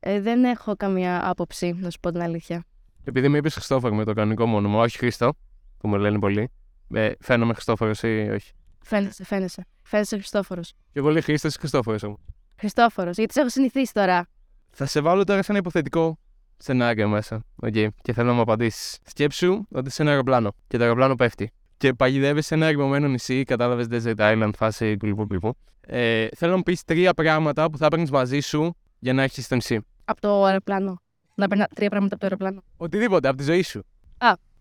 ε, 0.00 0.20
δεν 0.20 0.44
έχω 0.44 0.76
καμία 0.76 1.28
άποψη, 1.30 1.72
να 1.72 1.90
σου 1.90 2.00
πω 2.00 2.10
την 2.10 2.22
αλήθεια. 2.22 2.64
Επειδή 3.04 3.28
με 3.28 3.38
είπες 3.38 3.54
Χριστόφορο 3.54 3.94
με 3.94 4.04
το 4.04 4.12
κανονικό 4.12 4.46
μου 4.46 4.56
όνομα, 4.56 4.80
όχι 4.80 4.98
Χρήστο, 4.98 5.32
που 5.78 5.88
μου 5.88 5.96
λένε 5.96 6.18
πολλοί. 6.18 6.50
Ε, 6.94 7.12
φαίνομαι 7.20 7.52
Χριστόφορος 7.52 8.02
ή 8.02 8.28
όχι; 8.32 8.52
Φαίνεσαι, 8.84 9.24
φαίνεσαι. 9.24 9.66
Φαίνεσαι 9.82 10.16
Χριστόφορος. 10.16 10.72
Πιο 10.92 11.02
πολύ 11.02 11.20
Χρήστος 11.20 11.54
ή 11.54 11.58
Χριστόφορος 11.58 12.02
όμως. 12.02 12.18
Χριστόφορος, 12.58 13.16
γιατί 13.16 13.32
σε 13.32 13.40
έχω 13.40 13.48
συνηθίσει 13.48 13.92
τώρα. 13.92 14.26
Θα 14.70 14.86
σε 14.86 15.00
βάλω 15.00 15.24
τώρα 15.24 15.42
σε 15.42 15.50
ένα 15.50 15.60
υποθετικό 15.60 16.18
σενάριο 16.56 17.08
μέσα. 17.08 17.44
Okay. 17.62 17.88
Και 18.02 18.12
θέλω 18.12 18.28
να 18.28 18.34
μου 18.34 18.40
απαντήσεις. 18.40 18.98
Σκέψου 19.04 19.66
ότι 19.70 19.88
είσαι 19.88 20.02
ένα 20.02 20.10
αεροπλάνο 20.10 20.54
και 20.66 20.76
το 20.76 20.82
αεροπλάνο 20.82 21.14
πέφτει. 21.14 21.52
Και 21.82 21.92
παγιδεύεις 21.92 22.46
σε 22.46 22.54
ένα 22.54 22.66
ερημωμένο 22.66 23.08
νησί, 23.08 23.42
κατάλαβες 23.42 23.86
Desert 23.90 24.16
Island, 24.16 24.50
φάση 24.56 24.96
κλπ. 24.96 25.26
κλπ. 25.26 25.44
Ε, 25.80 26.26
θέλω 26.36 26.50
να 26.50 26.56
μου 26.56 26.62
πεις 26.62 26.84
τρία 26.84 27.14
πράγματα 27.14 27.70
που 27.70 27.78
θα 27.78 27.86
έπαιρνες 27.86 28.10
μαζί 28.10 28.40
σου 28.40 28.76
για 28.98 29.12
να 29.12 29.22
έχεις 29.22 29.44
στο 29.44 29.54
νησί. 29.54 29.86
Από 30.04 30.20
το 30.20 30.44
αεροπλάνο. 30.44 31.02
Να 31.34 31.48
παίρνα 31.48 31.68
τρία 31.74 31.88
πράγματα 31.88 32.14
από 32.14 32.28
το 32.28 32.28
αεροπλάνο. 32.30 32.62
Οτιδήποτε 32.76 33.28
από 33.28 33.36
τη 33.36 33.42
ζωή 33.42 33.62
σου. 33.62 33.84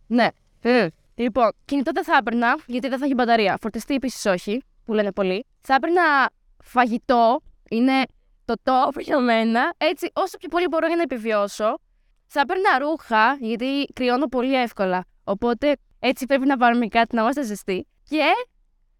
Ναι. 0.07 0.27
Ε. 0.61 0.87
Λοιπόν, 1.15 1.51
κινητό 1.65 1.91
δεν 1.93 2.03
θα 2.03 2.17
έπαιρνα, 2.19 2.57
γιατί 2.65 2.87
δεν 2.87 2.99
θα 2.99 3.05
έχει 3.05 3.13
μπαταρία. 3.13 3.57
Φορτιστή 3.61 3.93
επίσης 3.93 4.25
όχι, 4.25 4.63
που 4.85 4.93
λένε 4.93 5.11
πολλοί. 5.11 5.45
Θα 5.61 5.75
έπαιρνα 5.75 6.29
φαγητό, 6.63 7.41
είναι 7.69 8.03
το 8.45 8.53
top 8.63 8.99
για 8.99 9.19
μένα. 9.19 9.73
Έτσι, 9.77 10.09
όσο 10.13 10.37
πιο 10.37 10.49
πολύ 10.49 10.67
μπορώ 10.69 10.87
για 10.87 10.95
να 10.95 11.01
επιβιώσω. 11.01 11.77
Θα 12.25 12.39
έπαιρνα 12.39 12.79
ρούχα, 12.79 13.37
γιατί 13.39 13.85
κρυώνω 13.93 14.27
πολύ 14.27 14.61
εύκολα. 14.61 15.05
Οπότε 15.23 15.75
έτσι 16.03 16.25
πρέπει 16.25 16.45
να 16.45 16.57
πάρουμε 16.57 16.87
κάτι 16.87 17.15
να 17.15 17.21
είμαστε 17.21 17.43
ζεστοί. 17.43 17.87
Και. 18.09 18.21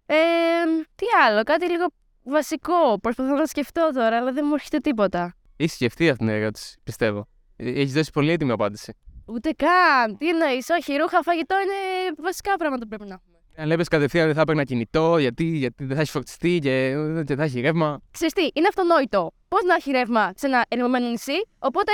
Ε, 0.06 0.16
τι 0.96 1.06
άλλο, 1.26 1.44
κάτι 1.44 1.70
λίγο 1.70 1.86
βασικό. 2.24 3.00
Προσπαθώ 3.02 3.36
να 3.36 3.46
σκεφτώ 3.46 3.90
τώρα, 3.94 4.18
αλλά 4.18 4.32
δεν 4.32 4.46
μου 4.48 4.54
έρχεται 4.54 4.78
τίποτα. 4.78 5.36
Έχει 5.58 5.74
σκεφτεί 5.74 6.10
αυτή 6.10 6.26
την 6.26 6.34
ερώτηση, 6.34 6.80
πιστεύω. 6.84 7.28
Έχεις 7.56 7.94
δώσει 7.94 8.12
πολύ 8.12 8.32
έτοιμη 8.32 8.52
απάντηση. 8.52 8.94
Ούτε 9.26 9.52
καν. 9.52 10.18
Τι 10.18 10.30
εννοείς, 10.30 10.70
όχι, 10.70 10.96
ρούχα, 10.96 11.22
φαγητό 11.22 11.56
είναι 11.56 12.16
βασικά 12.22 12.56
πράγματα 12.56 12.82
που 12.82 12.88
πρέπει 12.88 13.08
να 13.08 13.14
έχουμε. 13.14 13.38
Αν 13.56 13.66
έπαιρνε 13.66 13.84
κατευθείαν 13.90 14.26
δεν 14.26 14.36
θα 14.36 14.42
έπαιρνα 14.42 14.64
κινητό, 14.64 15.18
γιατί, 15.18 15.44
γιατί 15.44 15.84
δεν 15.84 15.96
θα 15.96 16.02
έχεις 16.02 16.12
φορτιστεί 16.12 16.60
και 16.62 16.94
δεν 17.24 17.38
θα 17.38 17.44
έχει 17.44 17.60
ρεύμα. 17.60 18.02
Ξέρεις 18.12 18.34
τι, 18.34 18.50
είναι 18.54 18.68
αυτονόητο. 18.68 19.32
Πώς 19.48 19.64
να 19.64 19.76
έχει 19.76 19.92
ρεύμα 19.92 20.34
σε 20.36 20.46
ένα 20.48 20.66
ερημωμένο 20.68 21.10
νησί, 21.10 21.48
οπότε 21.60 21.92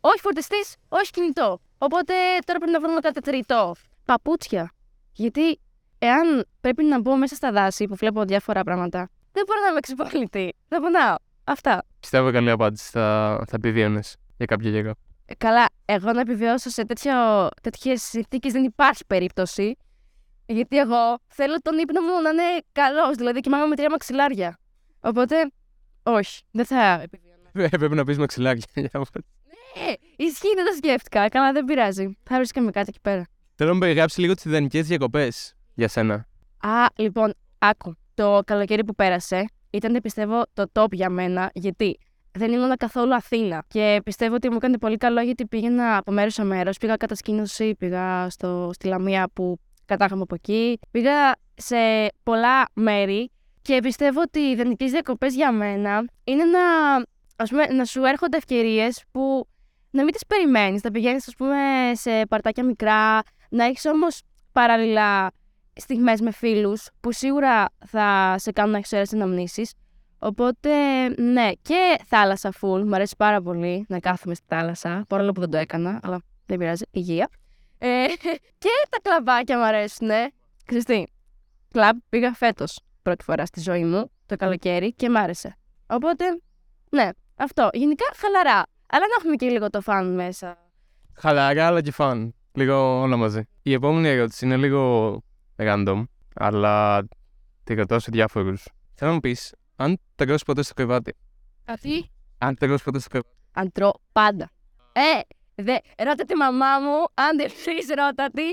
όχι 0.00 0.20
φορτιστή, 0.20 0.64
όχι 0.88 1.10
κινητό. 1.10 1.60
Οπότε 1.78 2.14
τώρα 2.44 2.58
πρέπει 2.58 2.72
να 2.72 2.80
βρούμε 2.80 3.00
κάτι 3.00 3.20
τρίτο. 3.20 3.74
Παπούτσια. 4.06 4.72
Γιατί 5.12 5.60
εάν 5.98 6.46
πρέπει 6.60 6.84
να 6.84 7.00
μπω 7.00 7.16
μέσα 7.16 7.34
στα 7.34 7.52
δάση 7.52 7.84
που 7.86 7.94
βλέπω 7.94 8.24
διάφορα 8.24 8.62
πράγματα, 8.62 9.10
δεν 9.32 9.44
μπορώ 9.46 9.60
να 9.60 9.66
είμαι 9.68 9.80
ξυπόλυτη. 9.80 10.54
Θα 10.68 10.80
πονάω. 10.80 11.14
Αυτά. 11.44 11.84
Πιστεύω 12.00 12.30
καλή 12.32 12.50
απάντηση. 12.50 12.90
Θα, 12.90 13.36
θα 13.48 13.56
επιβίωνε 13.56 14.00
για 14.36 14.46
κάποιο 14.46 14.70
καιρό. 14.70 14.92
Ε, 15.26 15.34
καλά, 15.34 15.66
εγώ 15.84 16.12
να 16.12 16.20
επιβιώσω 16.20 16.70
σε 16.70 16.84
τέτοιες 17.62 18.02
συνθήκες 18.02 18.52
δεν 18.52 18.64
υπάρχει 18.64 19.04
περίπτωση. 19.06 19.76
Γιατί 20.46 20.78
εγώ 20.78 21.18
θέλω 21.26 21.56
τον 21.58 21.78
ύπνο 21.78 22.00
μου 22.00 22.22
να 22.22 22.30
είναι 22.30 22.42
καλός, 22.72 23.16
δηλαδή 23.16 23.40
κοιμάμαι 23.40 23.66
με 23.66 23.76
τρία 23.76 23.90
μαξιλάρια. 23.90 24.58
Οπότε, 25.00 25.50
όχι, 26.02 26.42
δεν 26.50 26.64
θα 26.64 27.00
επιβιώνω. 27.02 27.34
Ε, 27.52 27.68
Πρέπει 27.68 27.94
να 27.94 28.04
πεις 28.04 28.18
μαξιλάρια. 28.18 28.62
για 28.74 28.90
να- 28.92 29.00
Ε, 29.88 29.92
ισχύει, 30.16 30.54
δεν 30.54 30.64
το 30.64 30.72
σκέφτηκα. 30.76 31.28
Καλά, 31.28 31.52
δεν 31.52 31.64
πειράζει. 31.64 32.16
Θα 32.22 32.36
βρίσκαμε 32.36 32.70
κάτι 32.70 32.86
εκεί 32.88 33.00
πέρα. 33.02 33.26
Θέλω 33.58 33.68
να 33.68 33.74
μου 33.74 33.80
περιγράψεις 33.80 34.18
λίγο 34.18 34.34
τις 34.34 34.44
ιδανικές 34.44 34.86
διακοπές 34.86 35.54
για 35.74 35.88
σένα. 35.88 36.26
Α, 36.58 36.86
λοιπόν, 36.96 37.34
άκου. 37.58 37.96
Το 38.14 38.40
καλοκαίρι 38.46 38.84
που 38.84 38.94
πέρασε 38.94 39.48
ήταν 39.70 39.98
πιστεύω 40.02 40.42
το 40.52 40.64
top 40.72 40.92
για 40.92 41.10
μένα. 41.10 41.50
Γιατί 41.54 41.98
δεν 42.32 42.52
ήμουν 42.52 42.76
καθόλου 42.76 43.14
Αθήνα. 43.14 43.64
Και 43.68 44.00
πιστεύω 44.04 44.34
ότι 44.34 44.50
μου 44.50 44.56
έκανε 44.56 44.78
πολύ 44.78 44.96
καλό 44.96 45.20
γιατί 45.20 45.46
πήγαινα 45.46 45.96
από 45.96 46.12
μέρος 46.12 46.34
σε 46.34 46.44
μέρος. 46.44 46.78
Πήγα 46.78 46.96
κατασκήνωση, 46.96 47.74
πήγα 47.74 48.30
στο, 48.30 48.70
στη 48.72 48.86
Λαμία 48.86 49.28
που 49.32 49.58
κατάγαμε 49.84 50.22
από 50.22 50.34
εκεί. 50.34 50.78
Πήγα 50.90 51.32
σε 51.54 51.76
πολλά 52.22 52.68
μέρη 52.72 53.30
και 53.62 53.78
πιστεύω 53.82 54.20
ότι 54.20 54.40
οι 54.40 54.50
ιδανικές 54.50 54.90
διακοπές 54.90 55.34
για 55.34 55.52
μένα 55.52 56.04
είναι 56.24 56.44
να, 56.44 56.60
ας 57.36 57.50
πούμε, 57.50 57.66
να 57.66 57.84
σου 57.84 58.04
έρχονται 58.04 58.36
ευκαιρίες 58.36 59.04
που 59.10 59.48
να 59.90 60.02
μην 60.02 60.12
τις 60.12 60.26
περιμένεις. 60.26 60.82
Να 60.82 60.90
πηγαίνεις, 60.90 61.28
ας 61.28 61.34
πούμε, 61.34 61.56
σε 61.92 62.26
παρτάκια 62.28 62.64
μικρά, 62.64 63.22
να 63.48 63.64
έχεις 63.64 63.84
όμως 63.84 64.22
παράλληλα 64.52 65.30
στιγμές 65.72 66.20
με 66.20 66.30
φίλους 66.30 66.88
που 67.00 67.12
σίγουρα 67.12 67.64
θα 67.86 68.34
σε 68.38 68.52
κάνουν 68.52 68.70
να 68.72 68.78
έχεις 68.78 68.92
ωραίες 68.92 69.12
αναμνήσεις. 69.12 69.72
Οπότε, 70.18 70.70
ναι, 71.08 71.50
και 71.62 71.96
θάλασσα 72.06 72.52
full. 72.60 72.82
Μου 72.84 72.94
αρέσει 72.94 73.14
πάρα 73.18 73.42
πολύ 73.42 73.84
να 73.88 73.98
κάθομαι 74.00 74.34
στη 74.34 74.44
θάλασσα, 74.48 75.04
παρόλο 75.08 75.32
που 75.32 75.40
δεν 75.40 75.50
το 75.50 75.56
έκανα, 75.56 76.00
αλλά 76.02 76.22
δεν 76.46 76.58
πειράζει, 76.58 76.84
υγεία. 76.90 77.28
Ε, 77.78 78.06
και 78.62 78.68
τα 78.88 78.98
κλαμπάκια 79.02 79.58
μου 79.58 79.64
αρέσουν. 79.64 80.08
Χριστί, 80.68 81.12
κλαμπ 81.70 81.98
πήγα 82.08 82.34
φέτος 82.34 82.80
πρώτη 83.02 83.24
φορά 83.24 83.46
στη 83.46 83.60
ζωή 83.60 83.84
μου, 83.84 84.10
το 84.26 84.36
καλοκαίρι, 84.36 84.92
και 84.92 85.08
μ' 85.08 85.16
άρεσε. 85.16 85.56
Οπότε, 85.86 86.24
ναι, 86.90 87.08
αυτό. 87.36 87.68
Γενικά 87.72 88.04
χαλαρά. 88.16 88.62
Αλλά 88.86 89.06
να 89.06 89.14
έχουμε 89.18 89.34
και 89.34 89.48
λίγο 89.48 89.70
το 89.70 89.80
φαν 89.80 90.14
μέσα. 90.14 90.58
Χαλαρά, 91.14 91.66
αλλά 91.66 91.80
και 91.82 91.92
φαν. 91.92 92.34
Λίγο 92.56 93.00
όλα 93.00 93.16
μαζί. 93.16 93.42
Η 93.62 93.72
επόμενη 93.72 94.08
ερώτηση 94.08 94.44
είναι 94.44 94.56
λίγο 94.56 95.22
random, 95.56 96.04
αλλά 96.34 97.06
τη 97.64 97.74
ρωτώ 97.74 97.98
σε 97.98 98.10
διάφορους. 98.10 98.68
Θέλω 98.94 99.10
να 99.10 99.12
μου 99.12 99.20
πεις, 99.20 99.54
αν 99.76 99.98
τρώσει 100.14 100.44
ποτέ 100.44 100.62
στο 100.62 100.74
κρεβάτι; 100.74 101.16
Αυτή; 101.64 102.10
Αν 102.38 102.56
τρώσει 102.56 102.84
ποτέ 102.84 102.98
στο 102.98 103.08
κρεβάτι; 103.08 103.34
Αν 103.52 103.72
τρώω 103.72 103.92
πάντα. 104.12 104.50
Ε, 104.92 105.20
δε, 105.54 105.76
ρώτα 106.04 106.24
τη 106.24 106.34
μαμά 106.34 106.78
μου, 106.78 107.04
αν 107.14 107.36
δεν 107.36 107.46
ξέρει, 107.46 107.78
ρώτα 107.96 108.30
τη. 108.30 108.44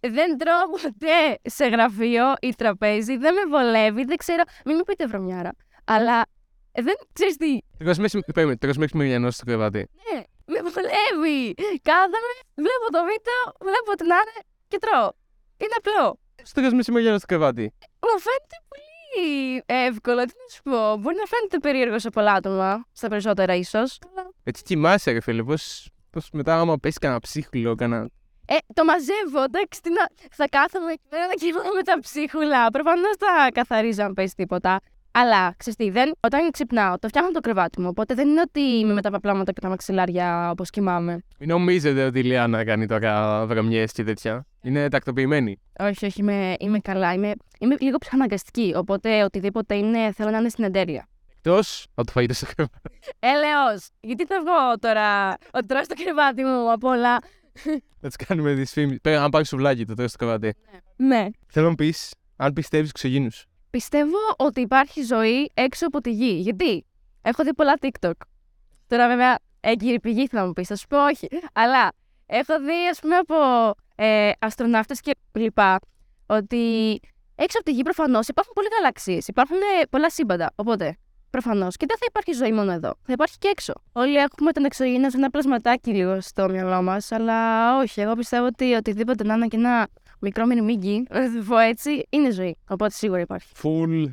Δεν 0.00 0.38
τρώω 0.38 0.70
ποτέ 0.70 1.38
σε 1.42 1.66
γραφείο 1.66 2.24
ή 2.40 2.54
τραπέζι, 2.56 3.16
δεν 3.16 3.34
με 3.34 3.56
βολεύει, 3.56 4.04
δεν 4.04 4.16
ξέρω. 4.16 4.42
Μην 4.64 4.74
μου 4.78 4.82
πείτε 4.82 5.06
βρωμιάρα. 5.06 5.50
Αλλά 5.84 6.22
δεν 6.72 6.94
ξέρεις 7.12 7.36
τι. 7.36 7.58
Τρώσει 8.58 8.78
μέχρι 8.78 8.98
μηριανό 8.98 9.30
στο 9.30 9.44
κρεβάτι. 9.44 9.78
Ναι, 9.78 10.22
με 10.54 10.70
βολεύει. 10.74 11.54
Κάθομαι, 11.90 12.32
βλέπω 12.64 12.86
το 12.96 13.00
βίντεο, 13.10 13.40
βλέπω 13.66 13.90
την 14.00 14.12
Άννα 14.20 14.38
και 14.70 14.78
τρώω. 14.84 15.10
Είναι 15.62 15.76
απλό. 15.80 16.18
Στο 16.42 16.60
μέχρι 16.60 16.92
μηριανό 16.92 17.18
στο 17.18 17.26
κρεβάτι. 17.26 17.66
Μου 18.06 18.18
φαίνεται 18.26 18.58
πολύ 18.70 19.62
εύκολο. 19.66 20.20
Τι 20.28 20.34
να 20.42 20.48
σου 20.54 20.62
πω. 20.62 20.96
Μπορεί 21.00 21.16
να 21.16 21.26
φαίνεται 21.32 21.58
περίεργος 21.58 22.02
σε 22.02 22.10
πολλά 22.10 22.32
άτομα, 22.32 22.84
στα 22.92 23.08
περισσότερα 23.08 23.54
ίσως. 23.54 23.98
Έτσι 24.44 24.62
κοιμάσαι, 24.62 25.10
ρε 25.12 25.20
φίλε. 25.20 25.42
Πώς 25.42 25.90
πώς 26.10 26.28
μετά, 26.32 26.60
άμα 26.60 26.76
πέσει 26.78 26.98
κανένα 26.98 27.20
ψίχουλο, 27.20 27.74
κανένα. 27.74 28.08
Ε, 28.46 28.56
το 28.74 28.84
μαζεύω, 28.84 29.42
εντάξει, 29.42 29.80
τι 29.82 29.90
να... 29.90 30.08
θα 30.30 30.48
κάθομαι 30.48 30.92
εκεί 30.92 31.02
πέρα 31.08 31.26
να 31.26 31.32
κοιμάμαι 31.32 31.70
με 31.74 31.82
τα 31.82 31.98
ψίχουλα. 32.00 32.70
Προφανώς 32.70 33.16
θα 33.18 33.48
καθαρίζω 33.52 34.02
αν 34.02 34.14
πέσει 34.14 34.34
τίποτα. 34.34 34.80
Αλλά 35.12 35.54
ξέρεις 35.56 35.78
τι, 35.78 35.90
δεν, 35.90 36.12
όταν 36.20 36.50
ξυπνάω, 36.50 36.98
το 36.98 37.08
φτιάχνω 37.08 37.30
το 37.30 37.40
κρεβάτι 37.40 37.80
μου. 37.80 37.88
Οπότε 37.88 38.14
δεν 38.14 38.28
είναι 38.28 38.40
ότι 38.40 38.60
είμαι 38.60 38.92
με 38.92 39.02
τα 39.02 39.10
παπλάματα 39.10 39.52
και 39.52 39.60
τα 39.60 39.68
μαξιλάρια 39.68 40.50
όπως 40.50 40.70
κοιμάμαι. 40.70 41.22
Μην 41.38 41.48
νομίζετε 41.48 42.04
ότι 42.04 42.18
η 42.18 42.22
Λιάννα 42.22 42.64
κάνει 42.64 42.86
τώρα 42.86 43.46
βρωμιές 43.46 43.92
και 43.92 44.04
τέτοια. 44.04 44.46
Είναι 44.62 44.88
τακτοποιημένη. 44.88 45.60
Όχι, 45.78 46.06
όχι, 46.06 46.20
είμαι, 46.20 46.54
είμαι 46.58 46.78
καλά. 46.78 47.12
Είμαι, 47.12 47.32
είμαι 47.58 47.76
λίγο 47.80 47.98
ψυχαναγκαστική. 47.98 48.72
Οπότε 48.76 49.24
οτιδήποτε 49.24 49.74
είναι, 49.74 50.12
θέλω 50.12 50.30
να 50.30 50.38
είναι 50.38 50.48
στην 50.48 50.64
εντέρεια. 50.64 51.08
Εκτός 51.36 51.86
από 51.94 52.06
το 52.06 52.12
φαγητό 52.12 52.34
στο 52.34 52.46
κρεβάτι. 52.54 52.90
Έλεος, 53.18 53.88
γιατί 54.00 54.26
θα 54.26 54.40
βγω 54.40 54.78
τώρα 54.78 55.36
ότι 55.52 55.66
τρώω 55.66 55.84
στο 55.84 55.94
κρεβάτι 55.94 56.42
μου 56.44 56.72
απ' 56.72 56.84
όλα. 56.84 57.18
Να 58.00 58.08
τις 58.08 58.16
κάνουμε 58.26 58.52
δυσφήμιση. 58.52 59.00
Πέρα, 59.00 59.24
αν 59.24 59.30
πάρεις 59.30 59.48
σουβλάκι, 59.48 59.84
το 59.84 59.94
τρώεις 59.94 60.10
στο 60.10 60.18
κρεβάτι. 60.18 60.54
Ναι. 60.96 61.26
Θέλω 61.46 61.68
να 61.68 61.74
πεις 61.74 62.14
αν 62.36 62.52
πιστεύεις 62.52 62.92
ξεγίνους. 62.92 63.44
Πιστεύω 63.70 64.18
ότι 64.36 64.60
υπάρχει 64.60 65.02
ζωή 65.02 65.50
έξω 65.54 65.86
από 65.86 66.00
τη 66.00 66.10
γη. 66.10 66.32
Γιατί; 66.40 66.84
Έχω 67.22 67.44
δει 67.44 67.54
πολλά 67.54 67.74
TikTok. 67.80 68.12
Τώρα, 68.86 69.08
βέβαια, 69.08 69.38
έγκυρη 69.60 70.00
πηγή 70.00 70.26
θα 70.26 70.46
μου 70.46 70.52
πεις, 70.52 70.68
θα 70.68 70.76
σου 70.76 70.86
πω 70.86 71.04
όχι. 71.04 71.28
Αλλά 71.52 71.92
έχω 72.26 72.60
δει, 72.60 72.88
ας 72.90 72.98
πούμε, 73.00 73.16
από 73.16 73.34
ε, 73.94 74.30
αστροναύτες 74.38 75.00
και 75.00 75.16
λοιπά, 75.32 75.78
ότι 76.26 77.00
έξω 77.34 77.58
από 77.58 77.66
τη 77.66 77.72
γη 77.72 77.82
προφανώς 77.82 78.28
υπάρχουν 78.28 78.52
πολλές 78.54 78.70
γαλαξίες. 78.74 79.28
Υπάρχουν 79.28 79.56
ε, 79.56 79.86
πολλά 79.90 80.10
σύμπαντα. 80.10 80.52
Οπότε, 80.54 80.96
προφανώς 81.30 81.76
και 81.76 81.86
δεν 81.88 81.96
θα 81.98 82.06
υπάρχει 82.08 82.32
ζωή 82.32 82.52
μόνο 82.52 82.72
εδώ. 82.72 82.94
Θα 83.02 83.12
υπάρχει 83.12 83.38
και 83.38 83.48
έξω. 83.48 83.72
Όλοι 83.92 84.16
έχουμε 84.16 84.52
τον 84.52 84.64
εξωγήινο 84.64 85.08
ένα 85.14 85.30
πλασματάκι 85.30 85.90
λίγο 85.90 86.20
στο 86.20 86.48
μυαλό 86.48 86.82
μας, 86.82 87.12
αλλά 87.12 87.78
όχι. 87.78 88.00
Εγώ 88.00 88.14
πιστεύω 88.14 88.46
ότι 88.46 88.74
οτιδήποτε 88.74 89.24
να 89.24 89.34
είναι 89.34 89.46
και 89.46 89.56
ένα 89.56 89.88
μικρό 90.20 90.46
μυρμήγκι, 90.46 91.06
να 91.10 91.34
το 91.34 91.44
πω 91.48 91.58
έτσι, 91.58 92.06
είναι 92.10 92.30
ζωή. 92.30 92.56
Οπότε 92.68 92.92
σίγουρα 92.92 93.20
υπάρχει. 93.20 93.48
Full 93.62 94.04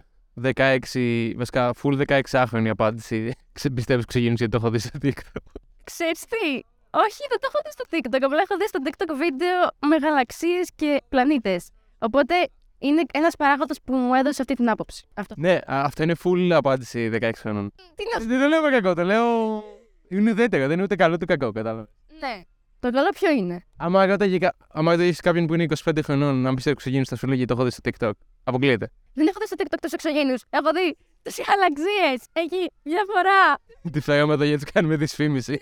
16, 0.54 1.32
βασικά 1.38 1.74
full 1.84 2.06
16χρονη 2.06 2.68
απάντηση. 2.68 3.32
Πιστεύω 3.76 4.02
ξεγίνου 4.08 4.34
γιατί 4.34 4.52
το 4.52 4.58
έχω 4.58 4.70
δει 4.70 4.80
στο 4.80 5.00
TikTok. 5.02 5.42
Ξέρεις 5.84 6.26
τι, 6.26 6.62
όχι, 6.90 7.22
δεν 7.30 7.40
το 7.40 7.48
έχω 7.52 7.60
δει 7.66 7.72
στο 7.72 7.84
TikTok. 7.90 8.26
Απλά 8.26 8.42
έχω 8.42 8.58
δει 8.58 8.68
στο 8.68 8.80
TikTok 8.86 9.16
βίντεο 9.18 9.60
με 9.80 9.96
γαλαξίες 9.96 10.70
και 10.76 11.02
πλανήτες. 11.10 11.70
Οπότε 12.00 12.34
είναι 12.80 13.02
ένας 13.14 13.36
παράγοντας 13.36 13.82
που 13.82 13.94
μου 13.96 14.14
έδωσε 14.14 14.42
αυτή 14.42 14.54
την 14.54 14.70
άποψη. 14.70 15.06
Αυτό. 15.14 15.36
Ναι, 15.38 15.54
α, 15.54 15.62
αυτό 15.68 16.04
είναι 16.04 16.16
full 16.24 16.50
απάντηση 16.52 17.10
16 17.14 17.32
χρόνων. 17.36 17.72
Τι 17.96 18.04
να 18.14 18.26
Δεν 18.26 18.40
το 18.42 18.48
λέω 18.48 18.62
με 18.62 18.70
κακό, 18.70 18.94
το 18.94 19.04
λέω. 19.04 19.64
Είναι 20.10 20.32
ουδέτερο, 20.32 20.64
δεν 20.64 20.72
είναι 20.72 20.84
ούτε 20.84 20.96
καλό 20.96 21.14
ούτε 21.14 21.26
κακό, 21.26 21.52
κατάλαβες. 21.52 21.90
Ναι. 22.20 22.42
Το 22.80 22.90
καλό 22.92 23.10
ποιο 23.10 23.32
είναι; 23.32 23.64
Άμα 23.78 24.06
ρώταγε 24.06 24.38
κα- 24.38 24.56
άμα 24.72 24.92
ρωτήσεις 24.92 25.20
κάποιον 25.20 25.46
που 25.48 25.54
είναι 25.54 25.66
25 25.84 26.00
χρονών, 26.04 26.48
αν 26.48 26.56
πιστεύει 26.56 26.76
ξεγίνου, 26.76 27.06
θα 27.06 27.16
σου 27.16 27.28
λέγει 27.28 27.46
το 27.46 27.54
έχω 27.54 27.64
δει 27.64 27.72
στο 27.72 27.82
TikTok. 27.90 28.12
Αποκλείεται. 28.44 28.92
Δεν 29.14 29.28
έχω 29.28 29.38
δει 29.40 29.46
στο 29.46 29.56
TikTok 29.60 29.78
τους 29.82 29.92
εξωγένειου. 29.92 30.36
Έχω 30.50 30.70
δει 30.74 30.98
τι 31.22 31.42
γαλαξίες. 31.48 32.28
Έχει 32.34 32.72
διαφορά. 32.84 33.58
Τι 33.92 34.00
φέραμε 34.00 34.34
εδώ 34.34 34.44
γιατί 34.44 34.66
κάνουμε 34.72 34.96
δυσφήμιση. 34.96 35.58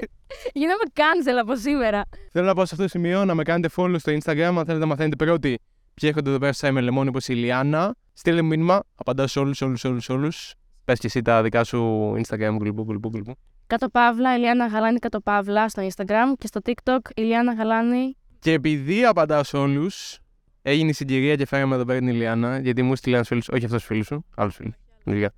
Γίνομαι 0.53 0.83
cancel 0.93 1.37
από 1.41 1.55
σήμερα. 1.55 2.01
Θέλω 2.31 2.45
να 2.45 2.53
πω 2.53 2.65
σε 2.65 2.69
αυτό 2.73 2.83
το 2.83 2.89
σημείο 2.89 3.25
να 3.25 3.35
με 3.35 3.43
κάνετε 3.43 3.73
follow 3.75 3.95
στο 3.99 4.11
Instagram 4.11 4.41
αν 4.41 4.55
θέλετε 4.55 4.77
να 4.77 4.85
μαθαίνετε 4.85 5.25
πρώτοι 5.25 5.59
ποιοι 5.93 6.09
έρχονται 6.09 6.29
εδώ 6.29 6.39
πέρα 6.39 6.53
στο 6.53 6.67
Simon 6.67 6.89
Lemon 6.89 7.05
όπως 7.07 7.27
η 7.27 7.33
Λιάννα. 7.33 7.95
Στείλε 8.13 8.41
μου 8.41 8.47
μήνυμα, 8.47 8.83
απαντάω 8.95 9.27
σε 9.27 9.39
όλους, 9.39 9.61
όλους, 9.61 9.83
όλους, 9.83 10.09
όλους. 10.09 10.53
Πες 10.85 10.99
και 10.99 11.07
εσύ 11.07 11.21
τα 11.21 11.41
δικά 11.43 11.63
σου 11.63 12.11
Instagram, 12.17 12.57
γλυμπού, 12.59 12.85
γλυμπού, 12.87 13.09
γλυμπού. 13.13 13.35
Κάτω 13.67 13.89
Παύλα, 13.89 14.35
Ηλιάνα 14.35 14.65
Γαλάνη 14.67 14.99
κάτω 14.99 15.19
Παύλα 15.21 15.69
στο 15.69 15.87
Instagram 15.87 16.33
και 16.37 16.47
στο 16.47 16.59
TikTok 16.65 16.97
Ηλιάνα 17.15 17.53
Γαλάνη. 17.53 18.17
Και 18.39 18.51
επειδή 18.51 19.05
απαντάω 19.05 19.43
σε 19.43 19.57
όλους, 19.57 20.19
έγινε 20.61 20.89
η 20.89 20.93
συγκυρία 20.93 21.35
και 21.35 21.45
φέραμε 21.45 21.75
εδώ 21.75 21.85
πέρα 21.85 21.99
την 21.99 22.07
Ηλιάνα, 22.07 22.59
γιατί 22.59 22.81
μου 22.81 22.95
στείλε 22.95 23.15
ένα 23.15 23.25
φίλο, 23.25 23.41
όχι 23.53 23.65
αυτός 23.65 23.83
φίλο 23.85 24.03
σου, 24.03 24.25
άλλο 24.35 24.49
φίλο. 24.49 24.71
Λίγα. 25.03 25.31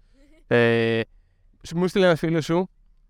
Ε, 0.48 1.02
σου- 1.64 1.78
μου 1.78 1.88
στείλε 1.88 2.06
ένα 2.06 2.16
φίλο 2.16 2.42
σου, 2.42 2.70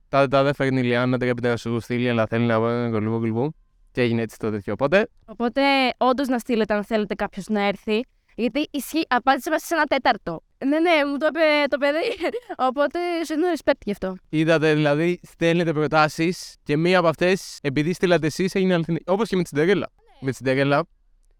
τα, 0.09 0.27
τα 0.27 0.43
δεν 0.43 0.53
φέρνει 0.53 0.77
η 0.77 0.81
Ηλιάνα, 0.83 1.17
δεν 1.17 1.29
έπρεπε 1.29 1.49
να 1.49 1.57
σου 1.57 1.79
στείλει, 1.79 2.09
αλλά 2.09 2.25
θέλει 2.27 2.45
να 2.45 2.59
πάει 2.59 2.89
γλυμπού, 2.89 3.17
γλυμπού. 3.17 3.55
Και 3.91 4.01
έγινε 4.01 4.21
έτσι 4.21 4.37
το 4.39 4.51
τέτοιο. 4.51 4.73
Οπότε, 4.73 5.09
Οπότε, 5.25 5.61
όντως 5.97 6.27
να 6.27 6.39
στείλετε 6.39 6.73
αν 6.73 6.83
θέλετε 6.83 7.15
κάποιος 7.15 7.47
να 7.47 7.61
έρθει. 7.61 8.05
Γιατί 8.35 8.67
ισχύει, 8.71 9.05
απάντησε 9.07 9.49
μέσα 9.49 9.65
σε 9.65 9.73
ένα 9.73 9.83
τέταρτο. 9.83 10.43
Ναι, 10.65 10.79
ναι, 10.79 11.05
μου 11.11 11.17
το 11.17 11.27
είπε 11.29 11.67
το 11.69 11.77
παιδί. 11.77 12.29
Οπότε, 12.69 12.99
σου 13.25 13.33
δίνω 13.33 13.47
respect 13.55 13.81
γι' 13.85 13.91
αυτό. 13.91 14.15
είδατε 14.29 14.73
δηλαδή, 14.73 15.19
στέλνετε 15.23 15.73
προτάσεις 15.73 16.55
και 16.63 16.77
μία 16.77 16.99
από 16.99 17.07
αυτές, 17.07 17.59
επειδή 17.61 17.93
στείλατε 17.93 18.25
εσείς, 18.25 18.55
έγινε 18.55 18.73
αληθινή. 18.73 18.99
Όπως 19.05 19.29
και 19.29 19.35
με 19.35 19.43
την 19.43 19.57
Σιντερέλα. 19.57 19.89
Με 20.19 20.29
τη 20.29 20.35
Σιντερέλα, 20.35 20.87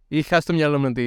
είχα 0.08 0.28
χάσει 0.36 0.48
το 0.48 0.54
μυαλό 0.54 0.80
μου 0.80 0.86
να 0.86 0.94
τη, 0.94 1.04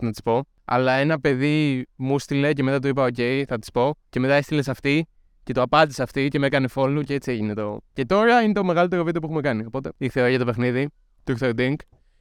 να 0.00 0.10
της 0.10 0.22
πω. 0.24 0.44
Αλλά 0.64 0.92
ένα 0.92 1.20
παιδί 1.20 1.86
μου 1.96 2.18
στείλε 2.18 2.52
και 2.52 2.62
μετά 2.62 2.78
του 2.78 2.88
είπα: 2.88 3.04
Οκ, 3.04 3.16
θα 3.48 3.58
της 3.58 3.70
πω. 3.70 3.94
Και 4.08 4.20
μετά 4.20 4.34
έστειλε 4.34 4.62
σε 4.62 4.70
αυτή 4.70 5.06
και 5.42 5.52
το 5.52 5.62
απάντησε 5.62 6.02
αυτή 6.02 6.28
και 6.28 6.38
με 6.38 6.46
έκανε 6.46 6.68
follow 6.74 7.02
και 7.04 7.14
έτσι 7.14 7.30
έγινε 7.30 7.54
το. 7.54 7.80
Και 7.92 8.04
τώρα 8.04 8.42
είναι 8.42 8.52
το 8.52 8.64
μεγαλύτερο 8.64 9.04
βίντεο 9.04 9.20
που 9.20 9.26
έχουμε 9.26 9.40
κάνει. 9.40 9.64
Οπότε 9.66 9.90
ήρθε 9.98 10.28
για 10.28 10.38
το 10.38 10.44
παιχνίδι, 10.44 10.88
Truth 11.24 11.38
or 11.38 11.54
Drink. 11.58 11.74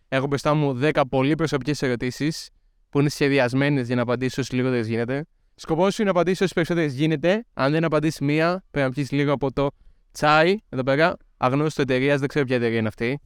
Έχω 0.08 0.28
μπροστά 0.28 0.54
μου 0.54 0.80
10 0.82 1.02
πολύ 1.10 1.36
προσωπικές 1.36 1.82
ερωτήσεις 1.82 2.50
που 2.96 3.02
είναι 3.02 3.10
σχεδιασμένες 3.10 3.88
για 3.88 3.96
να 3.96 4.02
απαντήσω 4.02 4.42
όσο 4.42 4.56
λιγότερε 4.56 4.82
γίνεται. 4.82 5.26
Σκοπός 5.56 5.94
σου 5.94 6.02
είναι 6.02 6.12
να 6.12 6.18
απαντήσεις 6.20 6.42
όσε 6.42 6.54
περισσότερες 6.54 6.94
γίνεται. 6.94 7.46
Αν 7.54 7.72
δεν 7.72 7.84
απαντήσεις 7.84 8.20
μία, 8.20 8.64
πρέπει 8.72 8.88
να 8.88 8.94
πιεις 8.94 9.12
λίγο 9.12 9.32
από 9.34 9.52
το 9.52 9.68
τσάι 10.12 10.58
εδώ 10.70 10.84
πέρα. 10.84 11.18
Αγνώστο 11.38 11.82
εταιρείας, 11.82 12.20
δεν 12.20 12.28
ξέρω 12.28 12.46
ποια 12.46 12.56
εταιρεία 12.56 12.78
είναι 12.78 12.88
αυτή. 12.88 13.20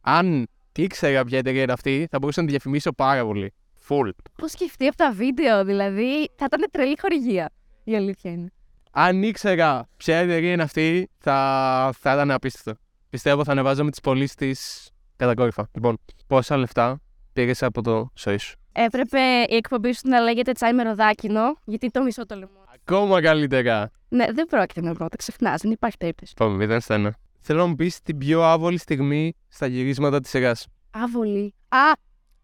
Αν 0.00 0.48
ήξερα 0.76 1.24
ποια 1.24 1.38
εταιρεία 1.38 1.62
είναι 1.62 1.72
αυτή, 1.72 2.06
θα 2.10 2.18
μπορούσα 2.18 2.40
να 2.40 2.46
τη 2.46 2.52
διαφημίσω 2.52 2.92
πάρα 2.92 3.24
πολύ. 3.24 3.52
Full. 3.88 4.10
Πώς 4.36 4.50
σκεφτεί 4.50 4.86
από 4.86 4.96
τα 4.96 5.12
βίντεο, 5.12 5.64
δηλαδή 5.64 6.28
θα 6.36 6.44
ήταν 6.44 6.68
τρελή 6.70 6.96
χορηγία. 7.00 7.50
Η 7.84 7.96
αλήθεια 7.96 8.30
είναι. 8.30 8.48
Αν 8.90 9.22
ήξερα 9.22 9.88
ποια 9.96 10.16
εταιρεία 10.16 10.52
είναι 10.52 10.62
αυτή, 10.62 11.10
θα, 11.18 11.94
θα 11.98 12.12
ήταν 12.12 12.30
απίστευτο. 12.30 12.80
Πιστεύω 13.10 13.44
θα 13.44 13.52
ανεβάζαμε 13.52 13.90
τις 13.90 14.00
πωλήσεις 14.00 14.34
της 14.34 14.90
κατακόρυφα. 15.16 15.68
Λοιπόν, 15.72 15.98
πόσα 16.26 16.56
λεφτά 16.56 17.00
πήρες 17.32 17.62
από 17.62 17.82
το 17.82 18.10
σόι 18.14 18.38
σου. 18.38 18.56
Έπρεπε 18.72 19.20
η 19.48 19.54
εκπομπή 19.54 19.92
σου 19.92 20.08
να 20.08 20.20
λέγεται 20.20 20.52
τσάι 20.52 20.72
με 20.72 20.82
ροδάκινο, 20.82 21.56
γιατί 21.64 21.90
το 21.90 22.02
μισό 22.02 22.26
το 22.26 22.34
λαιμό. 22.34 22.64
Ακόμα 22.74 23.22
καλύτερα. 23.22 23.90
Ναι, 24.08 24.32
δεν 24.32 24.46
πρόκειται 24.46 24.80
να 24.80 24.92
βρω, 24.92 25.08
το 25.08 25.16
ξεχνάς, 25.16 25.60
δεν 25.60 25.70
υπάρχει 25.70 25.96
περίπτωση. 25.96 26.32
Πάμε, 26.36 26.56
μηδέν 26.56 26.80
στα 26.80 26.94
ένα. 26.94 27.14
Θέλω 27.40 27.58
να 27.60 27.66
μου 27.66 27.74
πεις 27.74 28.02
την 28.02 28.18
πιο 28.18 28.42
άβολη 28.42 28.78
στιγμή 28.78 29.34
στα 29.48 29.66
γυρίσματα 29.66 30.20
της 30.20 30.30
σειρά. 30.30 30.52
Άβολη. 30.90 31.54
Α, 31.68 31.92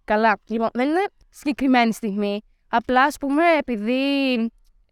καλά. 0.05 0.39
Λοιπόν, 0.47 0.69
δεν 0.73 0.89
είναι 0.89 1.05
συγκεκριμένη 1.29 1.93
στιγμή. 1.93 2.41
Απλά, 2.69 3.03
ας 3.03 3.19
πούμε, 3.19 3.43
επειδή 3.59 4.03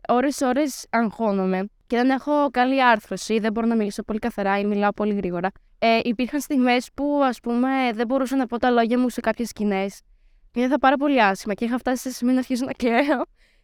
ώρες-ώρες 0.09 0.87
αγχώνομαι 0.91 1.69
και 1.87 1.97
δεν 1.97 2.11
έχω 2.11 2.49
καλή 2.51 2.85
άρθρωση, 2.85 3.39
δεν 3.39 3.53
μπορώ 3.53 3.67
να 3.67 3.77
μιλήσω 3.77 4.03
πολύ 4.03 4.19
καθαρά 4.19 4.59
ή 4.59 4.65
μιλάω 4.65 4.93
πολύ 4.93 5.15
γρήγορα. 5.15 5.51
Ε, 5.79 6.01
υπήρχαν 6.03 6.41
στιγμές 6.41 6.89
που, 6.95 7.21
ας 7.25 7.41
πούμε, 7.41 7.69
δεν 7.95 8.07
μπορούσα 8.07 8.37
να 8.37 8.47
πω 8.47 8.59
τα 8.59 8.71
λόγια 8.71 8.99
μου 8.99 9.09
σε 9.09 9.21
κάποιες 9.21 9.49
σκηνές. 9.49 10.01
Και 10.57 10.63
ένιωθα 10.63 10.79
πάρα 10.79 10.97
πολύ 10.97 11.23
άσχημα 11.23 11.55
και 11.55 11.65
είχα 11.65 11.79
φτάσει 11.79 12.03
σε 12.03 12.11
σημείο 12.11 12.33
να 12.33 12.39
αρχίσω 12.39 12.65
να 12.65 12.73
κλαίω. 12.73 13.23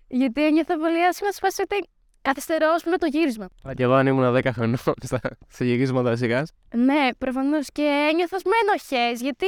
Γιατί 0.09 0.47
ένιωθα 0.47 0.77
πολύ 0.79 1.07
άσχημα 1.07 1.33
σε 1.33 1.39
φάση 1.43 1.63
ότι 1.63 1.89
καθυστερώ, 2.23 2.69
ας 2.75 2.83
πούμε, 2.83 2.97
το 2.97 3.07
γύρισμα. 3.07 3.49
Αλλά 3.65 3.75
και 3.75 3.83
εγώ 3.83 3.93
αν 3.93 4.07
ήμουν 4.07 4.37
10 4.37 4.45
χρονών 4.53 4.77
στα, 4.77 5.21
στα 5.49 5.65
γυρίσματα 5.65 6.17
σειρά. 6.17 6.43
Ναι, 6.75 7.09
προφανώς 7.19 7.67
και 7.73 8.09
ένιωθα 8.11 8.37
με 8.45 8.53
ενοχές, 8.63 9.21
γιατί 9.21 9.47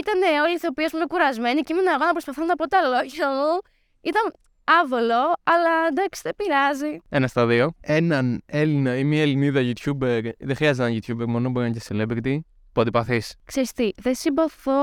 ήταν 0.00 0.42
όλοι 0.42 0.52
οι 0.52 0.54
ηθοποιοί 0.54 0.84
ας 0.84 0.90
πούμε, 0.90 1.04
κουρασμένοι 1.06 1.60
και 1.60 1.72
ήμουν 1.72 1.86
εγώ 1.86 2.04
να 2.04 2.12
προσπαθώ 2.12 2.44
να 2.44 2.54
πω 2.54 2.68
τα 2.68 2.80
λόγια 2.82 3.28
μου. 3.28 3.58
Ήταν 4.00 4.34
άβολο, 4.80 5.22
αλλά 5.42 5.72
εντάξει, 5.90 6.20
δεν 6.24 6.34
πειράζει. 6.36 6.98
Ένα 7.08 7.26
στα 7.26 7.46
δύο. 7.46 7.72
Έναν 7.80 8.42
Έλληνα 8.46 8.96
ή 8.96 9.04
μια 9.04 9.22
Ελληνίδα 9.22 9.60
YouTuber, 9.60 10.30
δεν 10.38 10.56
χρειάζεται 10.56 10.82
να 10.82 10.88
είναι 10.88 11.00
YouTuber, 11.06 11.26
μόνο 11.26 11.50
μπορεί 11.50 11.70
να 11.70 11.72
είναι 11.72 11.78
και 11.78 11.86
celebrity, 11.88 12.38
που 12.72 12.80
αντιπαθεί. 12.80 13.22
Ξέρεις 13.44 13.72
τι, 13.72 13.90
δεν 13.96 14.14
συμπαθώ, 14.14 14.80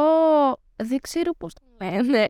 δεν 0.75 1.00
ξέρω 1.01 1.32
πώς 1.38 1.53
το 1.53 1.62
λένε. 1.86 2.27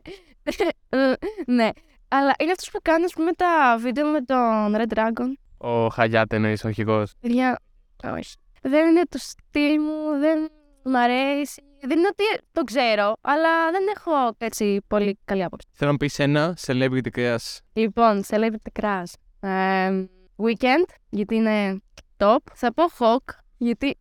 ναι, 1.46 1.68
αλλά 2.08 2.34
είναι 2.38 2.50
αυτός 2.50 2.70
που 2.70 2.78
κάνει, 2.82 3.04
ας 3.04 3.12
πούμε, 3.12 3.32
τα 3.32 3.76
βίντεο 3.80 4.10
με 4.10 4.20
τον 4.20 4.74
Red 4.76 4.94
Dragon. 4.94 5.32
Ο 5.58 5.88
Χαγιάτε 5.88 6.36
εννοείς, 6.36 6.64
ο 6.64 6.68
αρχηγό. 6.68 7.04
Παιδιά, 7.20 7.58
όχι. 8.04 8.34
Δεν 8.62 8.88
είναι 8.88 9.02
το 9.08 9.18
στυλ 9.18 9.80
μου, 9.80 10.18
δεν 10.18 10.48
μ' 10.84 10.96
αρέσει. 10.96 11.62
Δεν 11.80 11.98
είναι 11.98 12.06
ότι 12.06 12.24
το 12.52 12.64
ξέρω, 12.64 13.16
αλλά 13.20 13.70
δεν 13.70 13.82
έχω 13.96 14.34
έτσι 14.38 14.82
πολύ 14.86 15.18
καλή 15.24 15.44
άποψη. 15.44 15.66
Θέλω 15.72 15.90
να 15.90 15.96
πεις 15.96 16.18
ένα 16.18 16.56
celebrity 16.66 17.08
crush. 17.16 17.58
Λοιπόν, 17.72 18.22
celebrity 18.28 18.80
crush. 18.80 19.12
Ε, 19.40 20.04
weekend, 20.36 20.84
γιατί 21.10 21.34
είναι 21.34 21.80
top. 22.16 22.38
Θα 22.54 22.72
πω 22.74 22.84
Hawk, 22.98 23.34
γιατί... 23.56 23.98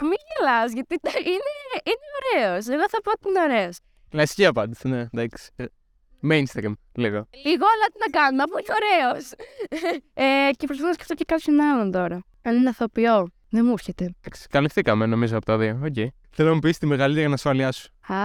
Μην 0.00 0.18
γελάς, 0.28 0.72
γιατί 0.72 0.96
τα- 1.00 1.10
είναι, 1.18 1.52
είναι 1.84 2.06
ωραίος. 2.46 2.66
Εγώ 2.68 2.84
θα 2.88 3.00
πω 3.02 3.10
ότι 3.10 3.28
είναι 3.28 3.40
ωραίος. 3.40 3.78
Κλασική 4.08 4.46
απάντηση, 4.46 4.88
ναι, 4.88 5.06
εντάξει. 5.12 5.50
Ε, 5.56 5.64
Mainstream, 6.22 6.72
λίγο. 6.94 7.26
Λίγο, 7.44 7.64
αλλά 7.74 7.86
τι 7.92 7.98
να 8.04 8.10
κάνουμε, 8.20 8.42
αφού 8.42 8.58
είναι 8.58 8.74
ωραίος. 8.80 9.30
ε, 10.14 10.50
και 10.56 10.66
προσπαθώ 10.66 10.88
να 10.88 10.92
σκεφτώ 10.94 11.14
και 11.14 11.24
κάποιον 11.24 11.60
άλλον 11.60 11.90
τώρα. 11.92 12.22
Αν 12.42 12.56
είναι 12.56 12.68
ηθοποιό. 12.68 13.28
Δεν 13.50 13.64
μου 13.64 13.72
έρχεται. 13.72 14.14
Εντάξει, 14.20 14.46
καλυφθήκαμε 14.48 15.06
νομίζω 15.06 15.36
από 15.36 15.44
τα 15.46 15.58
δύο. 15.58 15.80
Οκ. 15.84 15.94
Θέλω 16.30 16.48
να 16.48 16.54
μου 16.54 16.60
πεις 16.60 16.78
τη 16.78 16.86
μεγαλύτερη 16.86 17.26
ανασφάλειά 17.26 17.72
σου. 17.72 17.88
Α, 18.12 18.16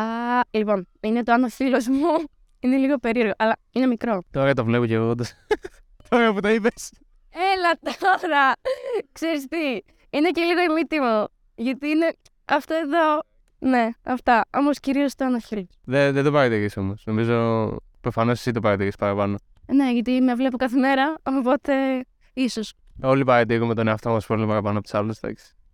λοιπόν, 0.51 0.87
είναι 1.01 1.23
το 1.23 1.31
αν 1.33 1.43
ο 1.43 1.47
φίλος 1.49 1.87
μου 1.87 2.07
είναι 2.63 2.77
λίγο 2.77 2.97
περίεργο, 2.97 3.33
αλλά 3.37 3.55
είναι 3.71 3.85
μικρό. 3.85 4.21
Τώρα 4.31 4.53
το 4.53 4.65
βλέπω 4.65 4.85
και 4.85 4.93
εγώ 4.93 5.09
όντως. 5.09 5.31
Τώρα 6.09 6.33
που 6.33 6.39
το 6.39 6.49
είπες. 6.49 6.91
Έλα 7.29 7.79
τώρα! 7.99 8.51
Ξέρεις 9.11 9.47
τι, 9.47 9.57
είναι 10.09 10.29
και 10.29 10.41
λίγο 10.41 10.61
η 10.61 10.73
μύτη 10.73 10.99
μου. 10.99 11.27
Γιατί 11.55 11.87
είναι 11.87 12.13
αυτό 12.45 12.73
εδώ. 12.73 13.21
Ναι, 13.59 13.89
αυτά. 14.03 14.45
Όμως 14.57 14.79
κυρίως 14.79 15.15
το 15.15 15.25
αναχείρι. 15.25 15.67
Δεν, 15.83 16.13
δεν 16.13 16.23
το 16.23 16.31
παρατηρείς 16.31 16.77
όμως. 16.77 17.03
Νομίζω 17.05 17.67
προφανώς 18.01 18.39
εσύ 18.39 18.51
το 18.51 18.59
παρατηρείς 18.59 18.95
παραπάνω. 18.95 19.37
Ναι, 19.67 19.91
γιατί 19.91 20.21
με 20.21 20.35
βλέπω 20.35 20.57
κάθε 20.57 20.77
μέρα, 20.77 21.15
οπότε 21.23 21.73
ίσως. 22.33 22.73
Όλοι 23.01 23.23
παρατηρούμε 23.23 23.73
τον 23.73 23.87
εαυτό 23.87 24.09
μας 24.09 24.25
πολύ 24.25 24.45
παραπάνω 24.45 24.77
από 24.77 24.87
τους 24.87 24.93
άλλους. 24.93 25.19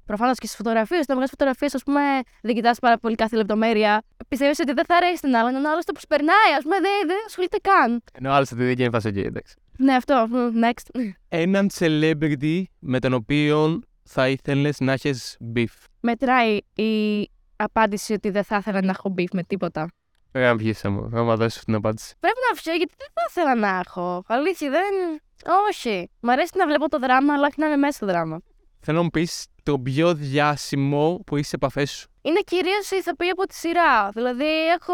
Προφανώς 0.06 0.38
και 0.38 0.46
στις 0.46 0.58
φωτογραφίες, 0.58 1.02
όταν 1.02 1.16
βγάζεις 1.16 1.32
φωτογραφίες, 1.32 1.76
ας 1.76 1.84
πούμε, 1.84 2.02
δεν 2.42 2.56
κοιτάς 2.56 2.80
πάρα 2.80 2.98
πολύ 2.98 3.16
κάθε 3.16 3.36
λεπτομέρεια. 3.36 4.04
Πιστεύεις 4.28 4.60
ότι 4.60 4.74
δεν 4.74 4.86
θα 4.86 4.96
αρέσει 4.96 5.22
την 5.22 5.36
άλλον, 5.36 5.56
ενώ 5.56 5.70
άλλος 5.72 5.86
το 5.86 5.92
προσπερνάει, 5.92 6.54
ας 6.58 6.64
πούμε, 6.64 6.76
δεν, 6.80 7.08
δεν 7.08 7.18
ασχολείται 7.26 7.58
καν. 7.62 8.04
Ενώ 8.14 8.32
άλλος 8.32 8.48
στη 8.48 8.56
δική 8.56 8.82
είναι 8.82 8.92
φασική, 8.92 9.20
εντάξει. 9.20 9.56
Ναι, 9.78 9.94
αυτό. 9.94 10.28
μ, 10.30 10.60
Next. 10.64 11.02
Έναν 11.30 11.70
celebrity 11.80 12.64
με 12.80 13.00
τον 13.00 13.14
οποίο 13.14 13.82
θα 14.12 14.30
ήθελες 14.30 14.80
να 14.80 14.92
έχεις 14.92 15.38
beef; 15.56 15.86
Μετράει 16.00 16.58
η 16.76 17.30
απάντηση 17.56 18.14
ότι 18.14 18.30
δεν 18.30 18.44
θα 18.44 18.58
ήθελα 18.58 18.82
να 18.82 18.90
έχω 18.90 19.14
beef 19.18 19.32
με 19.34 19.44
τίποτα. 19.44 19.88
Πρέπει 20.32 20.48
να 20.48 20.56
βγεις 20.56 20.84
μου, 20.84 21.10
να 21.10 21.24
μου 21.24 21.36
δώσεις 21.36 21.64
την 21.64 21.76
απάντηση. 21.76 22.16
Πρέπει 22.20 22.38
να 22.50 22.60
φύγω 22.62 22.76
γιατί 22.76 22.94
δεν 22.98 23.08
θα 23.14 23.22
ήθελα 23.30 23.56
να 23.56 23.80
έχω. 23.80 24.24
Αλήθεια, 24.28 24.70
δεν. 24.70 25.22
Όχι. 25.70 26.10
Μ' 26.20 26.30
αρέσει 26.30 26.52
να 26.56 26.66
βλέπω 26.66 26.90
το 26.90 27.00
δράμα, 27.00 27.34
αλλά 27.34 27.48
όχι 27.48 27.60
να 27.60 27.66
είμαι 27.66 27.76
μέσα 27.76 27.92
στο 27.92 28.06
δράμα. 28.06 28.40
Θέλω 28.80 28.98
να 28.98 29.04
μου 29.04 29.10
πεις 29.10 29.46
το 29.64 29.80
πιο 29.80 30.14
διάσημο 30.14 31.20
που 31.26 31.36
είσαι 31.38 31.50
σε 31.50 31.56
επαφές 31.56 31.92
σου. 31.92 32.08
Είναι 32.22 32.40
κυρίως 32.40 32.92
οι 32.92 32.96
ηθοποιοί 32.96 33.30
από 33.30 33.46
τη 33.46 33.56
σειρά. 33.56 34.10
Δηλαδή, 34.10 34.68
έχω 34.80 34.94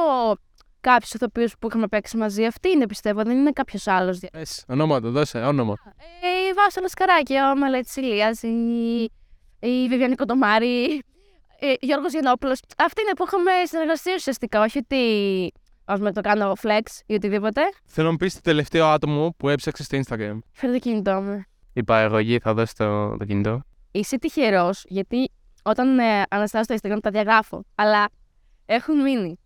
κάποιους 0.90 1.14
ηθοποιούς 1.14 1.54
που 1.60 1.68
είχαμε 1.68 1.88
παίξει 1.88 2.18
μαζί. 2.18 2.46
Αυτή 2.46 2.70
είναι 2.70 2.86
πιστεύω, 2.86 3.24
δεν 3.24 3.38
είναι 3.38 3.52
κάποιος 3.52 3.88
άλλος. 3.88 4.20
Πες, 4.32 4.64
ονόματα, 4.68 5.10
δώσε, 5.10 5.40
όνομα. 5.40 5.74
Ε, 6.22 6.50
η 6.50 6.54
Βάσο 6.54 6.88
Σκαράκη, 6.88 7.34
ο 7.34 7.56
Μελέτης 7.58 7.96
Ηλίας, 7.96 8.42
η, 8.44 9.04
η 9.60 9.88
Βιβιανή 9.88 10.16
Κοντομάρη, 10.16 11.04
ε, 11.60 11.74
Γιώργος 11.80 12.12
Γιανόπουλο. 12.12 12.56
Αυτή 12.78 13.02
είναι 13.02 13.14
που 13.16 13.24
είχαμε 13.28 13.52
συνεργαστεί 13.64 14.14
ουσιαστικά. 14.14 14.62
Όχι 14.62 14.78
ότι 14.78 15.04
ας 15.86 16.00
με 16.00 16.12
το 16.12 16.22
κάνω 16.22 16.54
flex 16.62 16.82
ή 17.06 17.14
οτιδήποτε. 17.14 17.62
Θέλω 17.86 18.06
να 18.06 18.12
μου 18.12 18.18
πεις 18.18 18.34
το 18.34 18.42
τελευταίο 18.44 18.86
άτομο 18.86 19.36
που 19.38 19.50
έψαξε 19.50 19.84
στο 19.84 19.98
Instagram. 19.98 20.40
Φέρε 20.52 20.74
το 20.74 20.80
κινητό 20.80 21.22
μου. 21.22 21.44
Η 21.74 21.84
παραγωγή 21.84 22.40
θα 22.40 22.54
δώσει 22.54 22.76
το, 22.76 23.18
το 23.18 23.26
κινητό. 23.26 23.62
Είσαι 23.92 24.18
τυχερός, 24.18 24.84
γιατί 24.88 25.32
όταν 25.64 26.00
ε, 26.00 26.24
αναστάζω 26.30 26.64
στο 26.64 26.76
Instagram 26.76 26.98
τα 27.02 27.10
διαγράφω. 27.10 27.66
Αλλά 27.76 28.10
έχουν 28.66 29.02
μείνει. 29.02 29.40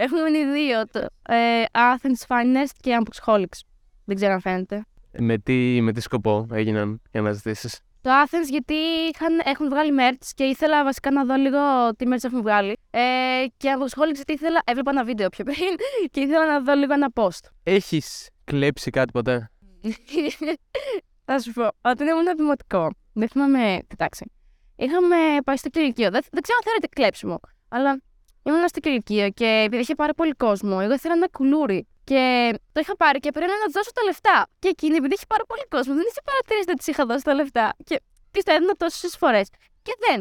Έχουν 0.00 0.22
μείνει 0.22 0.44
δύο. 0.52 0.86
Το, 0.86 1.06
ε, 1.34 1.64
Athens 1.72 2.26
Finest 2.26 2.72
και 2.80 2.98
Amboxholics. 3.00 3.58
Δεν 4.04 4.16
ξέρω 4.16 4.32
αν 4.32 4.40
φαίνεται. 4.40 4.84
Με 5.18 5.38
τι, 5.38 5.80
με 5.80 5.92
τι 5.92 6.00
σκοπό 6.00 6.46
έγιναν 6.52 7.02
για 7.10 7.20
να 7.20 7.32
ζητήσεις; 7.32 7.80
Το 8.00 8.10
Athens 8.24 8.48
γιατί 8.50 8.74
είχαν, 9.14 9.40
έχουν 9.44 9.68
βγάλει 9.68 9.92
merch 9.98 10.26
και 10.34 10.44
ήθελα 10.44 10.84
βασικά 10.84 11.10
να 11.10 11.24
δω 11.24 11.34
λίγο 11.34 11.58
τι 11.96 12.06
merch 12.08 12.24
έχουν 12.24 12.42
βγάλει. 12.42 12.78
Ε, 12.90 13.00
και 13.56 13.68
Amboxholics 13.78 14.14
γιατί 14.14 14.32
ήθελα, 14.32 14.62
έβλεπα 14.64 14.90
ένα 14.90 15.04
βίντεο 15.04 15.28
πιο 15.28 15.44
πριν 15.44 15.56
και 16.12 16.20
ήθελα 16.20 16.46
να 16.46 16.60
δω 16.60 16.74
λίγο 16.74 16.92
ένα 16.92 17.08
post. 17.14 17.48
Έχεις 17.62 18.28
κλέψει 18.44 18.90
κάτι 18.90 19.12
ποτέ; 19.12 19.50
Θα 21.24 21.38
σου 21.40 21.52
πω, 21.52 21.68
όταν 21.80 22.06
ήμουν 22.06 22.36
δημοτικό, 22.36 22.90
δεν 23.12 23.28
θυμάμαι 23.28 23.78
τι 23.86 23.96
τάξη. 23.96 24.30
Είχαμε 24.76 25.16
πάει 25.44 25.56
στο 25.56 25.68
κηλικείο. 25.68 26.10
Δεν, 26.10 26.22
δεν 26.30 26.42
ξέρω 26.42 26.58
αν 26.58 26.64
θεωρείται 26.64 26.86
κλέψιμο, 26.86 27.40
αλλά 27.68 28.00
ήμουν 28.50 28.68
στο 28.68 28.80
κηλικείο 28.80 29.30
και 29.30 29.62
επειδή 29.66 29.82
είχε 29.82 29.94
πάρα 29.94 30.14
πολύ 30.14 30.32
κόσμο, 30.32 30.78
εγώ 30.82 30.92
ήθελα 30.92 31.14
ένα 31.14 31.28
κουλούρι. 31.28 31.86
Και 32.04 32.22
το 32.72 32.80
είχα 32.80 32.96
πάρει 32.96 33.18
και 33.18 33.30
πρέπει 33.30 33.50
να 33.50 33.66
του 33.66 33.72
δώσω 33.72 33.92
τα 33.92 34.02
λεφτά. 34.02 34.46
Και 34.58 34.68
εκείνη, 34.68 34.96
επειδή 34.96 35.14
είχε 35.14 35.24
πάρα 35.28 35.44
πολύ 35.50 35.64
κόσμο, 35.74 35.94
δεν 35.94 36.06
είχε 36.10 36.22
παρατηρήσει 36.28 36.66
ότι 36.68 36.78
της 36.78 36.86
είχα 36.86 37.04
δώσει 37.06 37.24
τα 37.24 37.34
λεφτά. 37.34 37.74
Και 37.84 38.00
της 38.30 38.42
τα 38.44 38.52
έδινα 38.52 38.74
τόσες 38.74 39.16
φορές. 39.16 39.46
Και 39.82 39.94
δεν. 40.04 40.18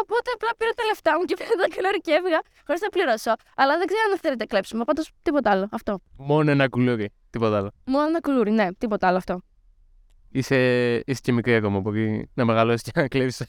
Οπότε 0.00 0.28
απλά 0.34 0.50
πήρα 0.58 0.72
τα 0.80 0.84
λεφτά 0.84 1.18
μου 1.18 1.24
και 1.24 1.34
πήρα 1.38 1.54
τα 1.62 1.66
κουλούρι 1.74 2.00
και 2.06 2.12
έφυγα 2.18 2.40
χωρίς 2.66 2.80
να 2.80 2.88
πληρώσω. 2.88 3.32
Αλλά 3.56 3.72
δεν 3.78 3.86
ξέρω 3.86 4.02
αν 4.10 4.18
θεωρείται 4.18 4.44
κλέψιμο. 4.44 4.84
Πάντως 4.84 5.10
τίποτα 5.22 5.50
άλλο. 5.50 5.68
Αυτό. 5.70 5.92
Μόνο 6.16 6.50
ένα 6.50 6.68
κουλούρι. 6.68 7.12
Τίποτα 7.30 7.56
άλλο. 7.56 7.70
Μόνο 7.84 8.06
ένα 8.06 8.20
κουλούρι, 8.20 8.50
ναι, 8.50 8.66
τίποτα 8.72 9.06
άλλο 9.08 9.16
αυτό. 9.16 9.40
Είσαι, 10.36 10.94
είσαι 11.06 11.20
και 11.22 11.32
μικρή 11.32 11.54
ακόμα. 11.54 11.80
Μπορεί 11.80 12.30
να 12.34 12.44
μεγαλώσεις 12.44 12.82
και 12.82 12.90
να 12.94 13.08
κλέβεις. 13.08 13.42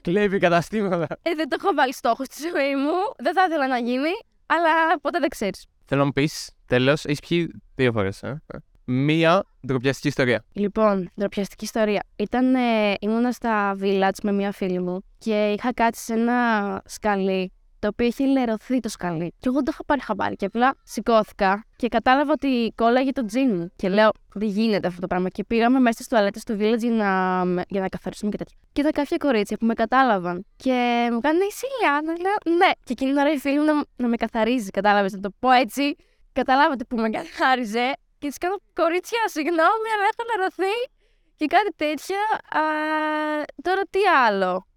Κλέβει 0.00 0.38
καταστήματα. 0.38 1.06
Ε, 1.22 1.34
δεν 1.34 1.48
το 1.48 1.56
έχω 1.60 1.74
βάλει 1.74 1.94
στόχος 1.94 2.26
στη 2.26 2.42
ζωή 2.42 2.76
μου. 2.76 2.92
Δεν 3.18 3.32
θα 3.34 3.44
ήθελα 3.48 3.66
να 3.68 3.78
γίνει, 3.78 4.10
αλλά 4.46 4.98
ποτέ 5.00 5.18
δεν 5.18 5.28
ξέρεις. 5.28 5.66
Θέλω 5.84 6.00
να 6.00 6.06
μου 6.06 6.12
πεις, 6.12 6.50
τέλος, 6.66 7.04
έχεις 7.04 7.20
πιει 7.20 7.62
δύο 7.74 7.92
φορές. 7.92 8.22
Ε; 8.22 8.42
Μία 8.84 9.44
ντροπιαστική 9.66 10.08
ιστορία. 10.08 10.44
Λοιπόν, 10.52 11.10
ντροπιαστική 11.18 11.64
ιστορία. 11.64 12.02
Ήταν, 12.16 12.54
ε, 12.54 12.94
ήμουνα 13.00 13.32
στα 13.32 13.76
village 13.80 14.20
με 14.22 14.32
μία 14.32 14.52
φίλη 14.52 14.80
μου 14.80 15.04
και 15.18 15.54
είχα 15.58 15.72
κάτσει 15.72 16.04
σε 16.04 16.12
ένα 16.12 16.82
σκαλί 16.86 17.52
το 17.80 17.88
οποίο 17.88 18.06
είχε 18.06 18.24
λερωθεί 18.26 18.80
το 18.80 18.88
σκαλί. 18.88 19.34
Και 19.38 19.48
εγώ 19.48 19.54
δεν 19.54 19.64
το 19.64 19.70
είχα 19.74 19.84
πάρει 19.84 20.00
χαμπάρι. 20.00 20.36
Και 20.36 20.44
απλά 20.44 20.74
σηκώθηκα 20.82 21.64
και 21.76 21.88
κατάλαβα 21.88 22.32
ότι 22.32 22.72
κόλλαγε 22.74 23.12
το 23.12 23.24
τζιν 23.24 23.56
μου. 23.56 23.72
Και 23.76 23.88
λέω, 23.88 24.10
δεν 24.34 24.48
γίνεται 24.48 24.86
αυτό 24.86 25.00
το 25.00 25.06
πράγμα. 25.06 25.28
Και 25.28 25.44
πήγαμε 25.44 25.78
μέσα 25.78 26.02
στι 26.02 26.08
τουαλέτε 26.08 26.40
του 26.46 26.56
village 26.60 26.78
για 26.78 26.90
να, 26.90 27.64
για 27.68 27.80
να 27.80 27.88
καθαρίσουμε 27.88 28.30
και 28.30 28.36
τέτοια. 28.36 28.56
Και 28.72 28.80
είδα 28.80 28.90
κάποια 28.90 29.16
κορίτσια 29.16 29.56
που 29.56 29.66
με 29.66 29.74
κατάλαβαν. 29.74 30.46
Και 30.56 31.08
μου 31.12 31.20
κάνανε 31.20 31.44
η 31.44 31.52
Σιλιάνα. 31.60 32.12
Λέω, 32.20 32.56
ναι. 32.56 32.70
Και 32.84 32.92
εκείνη 32.92 33.10
την 33.10 33.20
ώρα 33.20 33.32
η 33.32 33.38
φίλη 33.38 33.58
μου 33.58 33.64
να, 33.64 33.84
να 33.96 34.08
με 34.08 34.16
καθαρίζει. 34.16 34.70
Κατάλαβες, 34.70 35.12
να 35.12 35.20
το 35.20 35.30
πω 35.38 35.50
έτσι. 35.50 35.96
Καταλάβατε 36.32 36.84
που 36.84 36.96
με 36.96 37.10
καθάριζε. 37.10 37.92
Και 38.18 38.28
της 38.28 38.38
κάνω 38.38 38.56
κορίτσια, 38.74 39.22
συγγνώμη, 39.24 39.88
αλλά 39.94 40.04
έχω 40.10 40.22
λερωθεί. 40.36 40.74
Και 41.36 41.46
κάτι 41.46 41.72
τέτοια. 41.76 42.22
Α, 42.60 42.62
τώρα 43.62 43.82
τι 43.90 43.98
άλλο. 44.26 44.69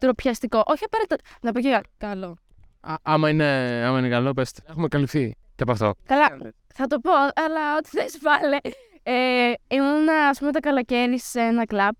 Τροπιαστικό. 0.00 0.62
Όχι 0.66 0.84
απαραίτητα. 0.84 1.16
Να 1.42 1.52
πω 1.52 1.60
και 1.60 1.80
καλό. 1.98 2.36
Α, 2.80 2.94
άμα, 3.02 3.28
είναι, 3.28 3.44
άμα 3.86 3.98
είναι 3.98 4.08
καλό, 4.08 4.32
πες 4.32 4.52
το. 4.52 4.62
Έχουμε 4.68 4.88
καλυφθεί. 4.88 5.36
Και 5.54 5.62
από 5.62 5.72
αυτό. 5.72 5.94
Καλά, 6.06 6.38
θα 6.74 6.86
το 6.86 6.98
πω, 6.98 7.12
αλλά 7.12 7.76
ό,τι 7.78 7.88
θες 7.88 8.18
βάλε. 8.22 8.56
Ε, 9.02 9.52
ήμουν, 9.68 10.08
ας 10.30 10.38
πούμε, 10.38 10.52
το 10.52 10.60
καλοκαίρι 10.60 11.18
σε 11.18 11.40
ένα 11.40 11.64
κλαμπ 11.64 11.94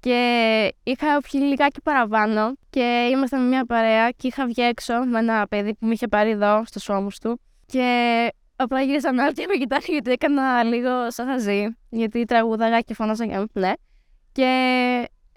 και 0.00 0.74
είχα 0.82 1.20
πιει 1.20 1.40
λιγάκι 1.44 1.80
παραπάνω 1.80 2.54
και 2.70 3.08
ήμασταν 3.12 3.42
με 3.42 3.48
μια 3.48 3.66
παρέα 3.66 4.10
και 4.10 4.26
είχα 4.26 4.46
βγει 4.46 4.62
έξω 4.62 4.94
με 5.04 5.18
ένα 5.18 5.46
παιδί 5.46 5.74
που 5.74 5.86
με 5.86 5.92
είχε 5.92 6.08
πάρει 6.08 6.30
εδώ 6.30 6.62
στους 6.66 6.88
ώμους 6.88 7.18
του 7.18 7.40
και 7.66 8.28
απλά 8.56 8.82
γύρισαν 8.82 9.18
όλοι 9.18 9.32
και 9.32 9.46
με 9.48 9.56
κοιτάνε 9.56 9.82
γιατί 9.86 10.10
έκανα 10.10 10.62
λίγο 10.62 11.10
σαν 11.10 11.26
χαζή 11.26 11.76
γιατί 11.88 12.24
τραγούδαγα 12.24 12.80
και 12.80 12.94
φωνάζα 12.94 13.26
και 13.26 13.46
ναι. 13.52 13.72
Και 14.32 14.50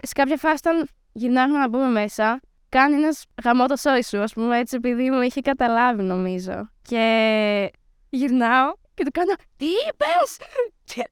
σε 0.01 0.13
κάποια 0.13 0.37
φάση 0.37 0.61
όταν 0.67 0.87
γυρνάγαμε 1.11 1.59
να 1.59 1.69
μπούμε 1.69 1.87
μέσα 1.87 2.39
κάνει 2.69 2.95
ένας 2.95 3.25
γαμό 3.43 3.65
το 3.65 3.75
σόι 3.75 4.03
σου, 4.03 4.21
ας 4.21 4.33
πούμε, 4.33 4.59
έτσι, 4.59 4.75
επειδή 4.75 5.09
μου 5.11 5.21
είχε 5.21 5.41
καταλάβει, 5.41 6.03
νομίζω. 6.03 6.69
Και 6.81 7.71
γυρνάω 8.09 8.73
και 8.93 9.03
του 9.03 9.11
κάνω, 9.11 9.33
Τι 9.57 9.65
είπες! 9.65 10.37
Και 10.83 11.09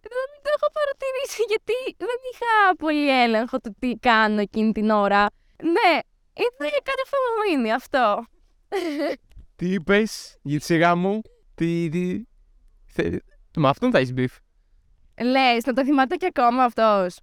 δεν 0.00 0.40
το 0.42 0.50
έχω 0.56 0.72
παρατηρήσει, 0.72 1.42
γιατί 1.48 1.96
δεν 1.98 2.16
είχα 2.32 2.76
πολύ 2.76 3.22
έλεγχο 3.22 3.58
του 3.58 3.74
τι 3.78 3.94
κάνω 4.00 4.40
εκείνη 4.40 4.72
την 4.72 4.90
ώρα. 4.90 5.26
Ναι, 5.62 5.98
ήταν 6.32 6.68
για 6.68 6.80
κάτι 6.82 7.02
που 7.10 7.16
μου 7.24 7.56
μείνει 7.56 7.72
αυτό. 7.72 8.24
Τι 9.56 9.72
είπες, 9.72 10.38
για 10.42 10.58
τη 10.58 10.64
σειρά 10.64 10.96
μου, 10.96 11.20
τι. 11.54 11.88
τι... 11.88 12.22
Θε... 12.86 13.18
Με 13.56 13.68
αυτόν 13.68 13.90
θα 13.90 13.98
έχεις 13.98 14.12
beef. 14.12 14.36
Λες, 15.20 15.64
να 15.64 15.72
το 15.72 15.84
θυμάται 15.84 16.16
και 16.16 16.26
ακόμα 16.26 16.64
αυτός. 16.64 17.18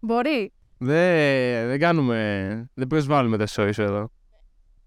Μπορεί. 0.00 0.52
Δεν, 0.84 1.68
δεν 1.68 1.78
κάνουμε. 1.78 2.70
Δεν 2.74 2.86
προσβάλλουμε 2.86 3.36
τα 3.36 3.46
show 3.48 3.72
εδώ. 3.78 4.10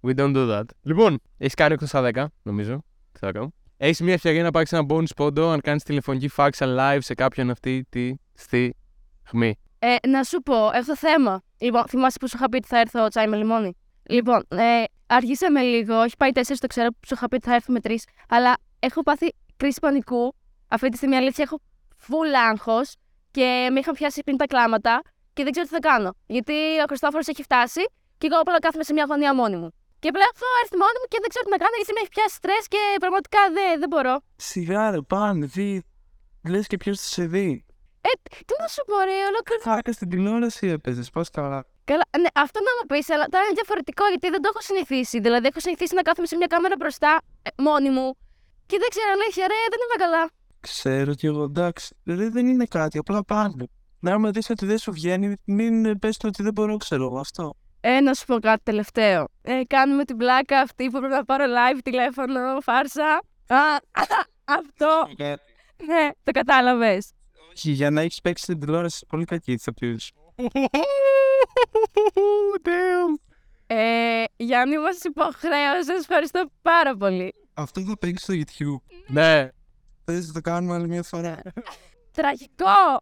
We 0.02 0.16
don't 0.16 0.36
do 0.36 0.58
that. 0.58 0.64
Λοιπόν, 0.82 1.20
έχεις 1.38 1.54
κάνει 1.54 1.76
8 1.80 1.84
στα 1.86 2.10
10, 2.14 2.26
νομίζω. 2.44 2.84
Τι 3.12 3.20
θα 3.20 3.32
κάνω. 3.32 3.54
Έχεις 3.78 4.02
μια 4.02 4.14
ευκαιρία 4.14 4.44
να 4.44 4.52
πάρεις 4.52 4.72
ένα 4.72 4.86
bonus 4.90 5.16
πόντο 5.16 5.50
αν 5.50 5.62
κάνεις 5.62 5.84
τηλεφωνική 5.84 6.28
φάρσα 6.28 6.66
live 6.80 7.02
σε 7.02 7.14
κάποιον 7.14 7.50
αυτή 7.50 7.86
τη 7.90 8.14
στιγμή. 8.34 9.56
Ε, 9.80 9.96
να 10.08 10.24
σου 10.24 10.42
πω, 10.42 10.70
έχω 10.74 10.96
θέμα. 10.96 11.42
Λοιπόν, 11.58 11.84
θυμάσαι 11.88 12.18
που 12.20 12.28
σου 12.28 12.38
είχα 12.38 12.50
πει 12.50 12.56
ότι 12.56 12.68
θα 12.68 12.80
έρθω 12.80 13.08
τσάι 13.08 13.28
με 13.28 13.38
λιμόνι; 13.38 13.78
Λοιπόν, 14.10 14.44
ε, 14.48 14.84
αργήσαμε 15.08 15.62
λίγο. 15.62 16.02
Έχει 16.02 16.18
πάει 16.18 16.30
4, 16.34 16.42
το 16.60 16.68
ξέρω 16.68 16.90
που 16.90 17.08
σου 17.08 17.14
είχα 17.14 17.28
πει 17.28 17.36
ότι 17.36 17.48
θα 17.48 17.54
έρθω 17.54 17.74
με 17.74 17.80
3. 17.84 17.96
Αλλά 18.30 18.58
έχω 18.80 19.02
πάθει 19.04 19.34
κρίση 19.58 19.80
πανικού. 19.80 20.36
Αυτή 20.68 20.90
τη 20.90 20.98
στιγμή 20.98 21.16
αλήθεια 21.16 21.44
έχω 21.44 21.60
full 22.08 22.50
άγχος 22.50 22.96
και 23.32 23.70
με 23.72 23.80
είχαν 23.80 23.94
πιάσει 23.94 24.24
πριν 24.24 24.38
τα 24.38 24.46
κλάματα 24.46 25.02
και 25.38 25.44
δεν 25.46 25.52
ξέρω 25.56 25.66
τι 25.70 25.74
θα 25.80 25.84
κάνω. 25.90 26.10
Γιατί 26.36 26.56
ο 26.86 26.88
Χριστόφορος 26.92 27.28
έχει 27.32 27.44
φτάσει 27.50 27.84
και 28.20 28.28
εγώ 28.30 28.38
απλά 28.44 28.60
κάθομαι 28.66 28.86
σε 28.90 28.94
μια 28.98 29.06
γωνία 29.10 29.32
μόνη 29.40 29.58
μου. 29.62 29.70
Και 30.04 30.10
πλέον 30.16 30.34
θα 30.42 30.48
έρθει 30.62 30.76
μόνη 30.84 30.98
μου 31.02 31.08
και 31.12 31.20
δεν 31.24 31.30
ξέρω 31.32 31.44
τι 31.48 31.52
να 31.56 31.60
κάνω 31.64 31.76
γιατί 31.80 31.92
με 31.96 32.00
έχει 32.04 32.12
πιάσει 32.16 32.36
στρε 32.42 32.58
και 32.74 32.82
πραγματικά 33.04 33.42
δεν, 33.56 33.72
δεν 33.82 33.90
μπορώ. 33.92 34.16
Σιγά 34.50 34.84
ρε, 34.94 35.02
πάνε, 35.14 35.46
δει. 35.56 35.72
Λες 36.52 36.66
και 36.72 36.78
ποιος 36.82 36.96
θα 37.02 37.08
σε 37.16 37.24
δει. 37.34 37.50
Ε, 38.08 38.12
τι 38.48 38.54
να 38.62 38.68
σου 38.74 38.82
πω, 38.90 38.96
ρε, 39.10 39.18
ολόκληρο. 39.32 39.62
Χάκα 39.70 39.92
στην 39.98 40.08
τηλεόραση 40.12 40.66
έπαιζες, 40.76 41.08
πώς 41.16 41.28
καλά. 41.38 41.60
Καλά, 41.92 42.06
ναι, 42.24 42.30
αυτό 42.46 42.58
να 42.68 42.72
μου 42.78 42.86
πεις, 42.92 43.06
αλλά 43.14 43.26
τώρα 43.34 43.44
είναι 43.46 43.58
διαφορετικό 43.60 44.04
γιατί 44.14 44.28
δεν 44.34 44.42
το 44.44 44.48
έχω 44.52 44.62
συνηθίσει. 44.70 45.18
Δηλαδή, 45.26 45.46
έχω 45.52 45.60
συνηθίσει 45.66 45.94
να 46.00 46.04
κάθομαι 46.08 46.28
σε 46.32 46.36
μια 46.40 46.50
κάμερα 46.54 46.76
μπροστά 46.80 47.12
ε, 47.48 47.50
μόνη 47.68 47.90
μου 47.96 48.08
και 48.70 48.78
δεν 48.82 48.90
ξέρω, 48.94 49.10
αλήθεια, 49.18 49.46
ρε, 49.52 49.60
δεν 49.74 49.80
είμαι 49.84 49.98
καλά. 50.04 50.24
Ξέρω 50.60 51.12
κι 51.20 51.28
εγώ, 51.32 51.44
εντάξει. 51.52 51.88
Ρε, 52.20 52.28
δεν 52.36 52.46
είναι 52.52 52.66
κάτι, 52.78 52.96
απλά 52.98 53.20
πάνε. 53.24 53.66
Να 54.00 54.14
άμα 54.14 54.32
δεις 54.32 54.50
ότι 54.50 54.66
δεν 54.66 54.78
σου 54.78 54.92
βγαίνει, 54.92 55.34
μην 55.46 56.00
πες 56.00 56.18
του 56.18 56.26
ότι 56.28 56.44
δεν 56.44 56.54
μπορώ, 56.54 56.78
ξέρω 56.78 57.04
εγώ 57.06 57.20
αυτό. 57.20 57.54
Ε, 57.82 58.00
να 58.00 58.14
σου 58.14 58.26
πω 58.26 58.40
κάτι 58.40 58.64
τελευταίο. 58.64 59.28
Ε, 59.42 59.62
κάνουμε 59.68 60.06
την 60.06 60.18
πλάκα 60.18 60.60
αυτή 60.60 60.86
που 60.86 61.00
πρέπει 61.00 61.14
να 61.14 61.26
πάρω 61.26 61.44
live 61.46 61.80
τηλέφωνο, 61.84 62.62
φάρσα. 62.62 63.22
Α, 63.48 63.58
αυτό. 64.46 65.08
Ναι, 65.86 66.10
το 66.24 66.32
κατάλαβες. 66.32 67.12
Όχι, 67.52 67.72
για 67.72 67.90
να 67.90 68.02
έχεις 68.02 68.22
παίξει 68.22 68.46
την 68.46 68.60
τηλεόραση 68.60 69.06
πολύ 69.08 69.26
κακή 69.26 69.56
τη 69.56 69.64
απειλή. 69.66 70.00
Damn. 72.64 73.20
Ε, 73.68 74.24
Γιάννη, 74.36 74.78
μας 74.78 75.04
υποχρέωσε. 75.04 75.94
Ευχαριστώ 76.00 76.52
πάρα 76.62 76.96
πολύ. 76.96 77.34
Αυτό 77.54 77.82
θα 77.82 77.98
παίξεις 77.98 78.24
στο 78.24 78.34
YouTube. 78.34 78.96
Ναι. 79.08 79.50
Θες 80.06 80.28
να 80.28 80.34
το 80.34 80.42
κάνουμε 80.42 80.74
άλλη 80.76 80.88
μια 80.88 81.04
φορά. 81.04 81.42
Τραγικό. 82.12 83.02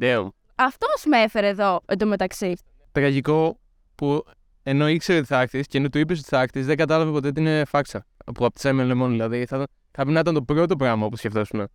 Damn. 0.00 0.28
Αυτός 0.54 1.04
με 1.06 1.22
έφερε 1.22 1.48
εδώ 1.48 1.80
εντωμεταξύ. 1.86 2.56
Τραγικό 2.92 3.58
που 3.94 4.24
ενώ 4.62 4.88
ήξερε 4.88 5.18
ότι 5.18 5.26
θα 5.26 5.40
έρθει 5.40 5.60
και 5.60 5.78
ενώ 5.78 5.88
του 5.88 5.98
είπες 5.98 6.18
ότι 6.18 6.28
θα 6.28 6.40
έρθει, 6.40 6.60
δεν 6.62 6.76
κατάλαβε 6.76 7.10
ποτέ 7.10 7.28
ότι 7.28 7.40
είναι 7.40 7.64
φάξα. 7.64 8.06
Από 8.24 8.44
από 8.46 8.54
τη 8.54 8.60
Σέμεν 8.60 8.86
Λεμόν, 8.86 9.10
δηλαδή. 9.10 9.46
Θα, 9.46 9.56
θα 9.58 9.66
πρέπει 9.90 10.10
να 10.10 10.18
ήταν 10.20 10.34
το 10.34 10.42
πρώτο 10.42 10.76
πράγμα 10.76 11.08
που 11.08 11.16
σκεφτόσουν. 11.16 11.68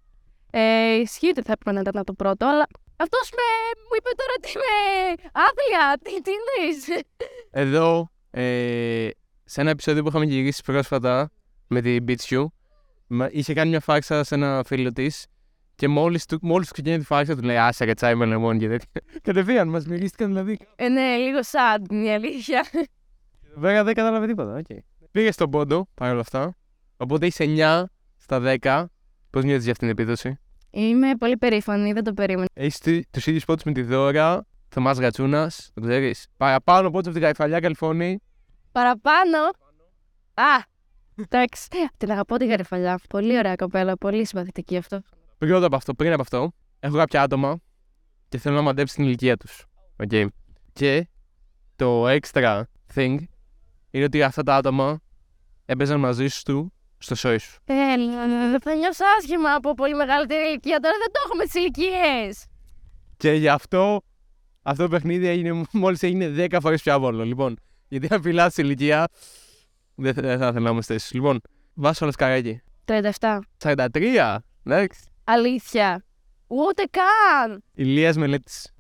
Ε, 0.52 0.94
ισχύει 0.94 1.28
ότι 1.28 1.42
θα 1.42 1.52
έπρεπε 1.52 1.72
να 1.82 1.90
ήταν 1.90 2.04
το 2.04 2.14
πρώτο, 2.14 2.46
αλλά 2.48 2.68
αυτός 2.96 3.30
με... 3.32 3.42
μου 3.82 3.96
είπε 3.98 4.10
τώρα 4.16 4.32
ότι 4.38 4.50
είμαι 4.56 5.30
άθλια. 5.32 5.98
Τι, 6.04 6.22
τι 6.22 6.32
εννοείς; 6.32 7.04
Εδώ, 7.52 8.10
ε, 8.32 9.10
σε 9.44 9.62
ένα 9.62 9.70
επεισόδιο 9.70 10.04
που 10.04 10.10
είχαμε 10.10 10.26
γυρίσει 10.26 10.62
πρόσφατα 10.66 11.32
με 11.68 11.82
την 11.82 12.06
Beach 12.08 12.36
You, 12.36 12.46
μα- 13.08 13.30
είχε 13.32 13.54
κάνει 13.54 13.70
μια 13.70 13.80
φάξα 13.80 14.24
σε 14.24 14.36
ένα 14.36 14.64
φίλο 14.66 14.92
της 14.92 15.26
και 15.80 15.88
μόλις 15.88 16.26
του, 16.26 16.40
μόλις 16.42 16.68
του 16.68 16.74
ξεκίνησε 16.74 17.00
τη 17.00 17.06
φάξα 17.06 17.36
του 17.36 17.44
λέει 17.44 17.58
Άσα 17.58 17.86
και 17.86 17.94
τσάι 17.94 18.16
με 18.16 18.26
λεμόν 18.26 18.58
και 18.58 18.68
τέτοια. 18.68 18.88
Κατευθείαν 19.28 19.68
μας 19.68 19.86
μυρίστηκαν 19.86 20.28
δηλαδή. 20.28 20.58
Ε, 20.76 20.90
ναι, 20.90 21.16
λίγο 21.16 21.40
sad, 21.40 21.92
είναι 21.92 22.06
η 22.06 22.12
αλήθεια. 22.12 22.66
Βέβαια 23.56 23.84
δεν 23.84 23.94
κατάλαβε 23.94 24.28
τίποτα. 24.28 24.62
Okay. 24.62 24.78
Πήγε 25.12 25.32
στον 25.32 25.50
πόντο 25.50 25.88
παρόλα 25.94 26.20
αυτά. 26.20 26.56
Οπότε 26.98 27.26
είσαι 27.26 27.46
9 27.48 27.84
στα 28.18 28.58
10. 28.62 28.86
Πώς 29.30 29.44
νιώθεις 29.44 29.64
για 29.64 29.72
αυτήν 29.72 29.88
την 29.88 29.98
επίδοση; 29.98 30.40
Είμαι 30.70 31.16
πολύ 31.16 31.38
περήφανη, 31.38 31.94
δεν 31.94 32.04
το 32.04 32.14
περίμενα. 32.14 32.48
Έχεις 32.54 32.80
τους 33.12 33.28
ίδιους 33.28 33.46
πόντους 33.46 33.64
με 33.64 33.72
τη 33.72 33.82
Δώρα, 33.82 34.46
Θωμάς 34.70 35.00
Γατσούνα, 35.00 35.52
το 35.74 35.82
ξέρεις. 35.82 36.28
Παραπάνω 36.38 36.90
πόντους 36.90 37.06
από 37.06 37.12
την 37.14 37.22
Καϊφαλιά 37.22 37.60
Καλιφώνη. 37.60 38.20
Παραπάνω; 38.72 39.38
Α, 40.34 40.64
εντάξει. 41.16 41.68
Την 41.98 42.12
αγαπώ 42.12 42.38
την 42.38 42.50
γαρεφαλιά. 42.50 43.00
Πολύ 43.10 43.38
ωραία 43.38 43.56
κοπέλα, 43.56 43.98
πολύ 43.98 44.26
συμπαθητική 44.26 44.78
αυτό. 44.78 45.02
Πρώτα 45.40 45.66
από 45.66 45.76
αυτό, 45.76 45.94
πριν 45.94 46.12
από 46.12 46.22
αυτό, 46.22 46.52
έχω 46.80 46.98
κάποια 46.98 47.22
άτομα 47.22 47.60
και 48.30 48.38
θέλω 48.38 48.56
να 48.56 48.62
μαντέψει 48.62 48.96
την 48.96 49.04
ηλικία 49.04 49.38
τους. 49.38 49.66
Okay. 49.98 50.28
Και 50.74 51.08
το 51.76 52.08
extra 52.08 52.64
thing 52.96 53.18
είναι 53.92 54.04
ότι 54.04 54.24
αυτά 54.24 54.44
τα 54.44 54.56
άτομα 54.56 55.00
έπαιζαν 55.66 56.00
μαζί 56.00 56.28
σου 56.28 56.72
στο 56.98 57.16
σόι 57.16 57.38
σου. 57.38 57.60
Ε, 57.66 57.74
θα 58.62 58.74
νιώσω 58.76 59.04
άσχημα 59.18 59.54
από 59.54 59.74
πολύ 59.74 59.96
μεγαλύτερη 59.96 60.48
ηλικία. 60.48 60.80
Τώρα 60.80 60.96
δεν 60.98 61.12
το 61.12 61.20
έχω 61.26 61.36
με 61.36 61.44
τις 61.44 61.54
ηλικίες. 61.54 62.46
Και 63.18 63.32
γι' 63.32 63.50
αυτό 63.50 64.02
αυτό 64.62 64.84
το 64.84 64.90
παιχνίδι 64.90 65.28
έγινε, 65.28 65.64
μόλις 65.72 66.04
έγινε 66.04 66.48
10 66.50 66.58
φορές 66.62 66.82
πιο 66.82 66.94
άβολο. 66.94 67.24
Λοιπόν, 67.24 67.60
γιατί 67.88 68.08
αν 68.12 68.22
φυλάς 68.22 68.54
τη 68.54 68.62
ηλικία, 68.62 69.08
δεν 69.96 70.14
θα, 70.14 70.22
δεν 70.22 70.38
θα 70.38 70.48
ήθελα 70.48 70.60
να 70.60 70.70
είμαστε 70.70 70.94
εσείς. 70.94 71.14
Λοιπόν, 71.14 71.42
βάσο 71.74 72.04
όλα 72.04 72.14
σκαράκι. 72.14 72.62
37. 72.86 73.40
43, 73.64 74.38
εντάξει. 74.64 75.09
Αλήθεια. 75.32 76.06
Ούτε 76.48 76.84
καν. 76.92 77.64
Ηλίας 77.74 78.18
μελέτης. 78.18 78.74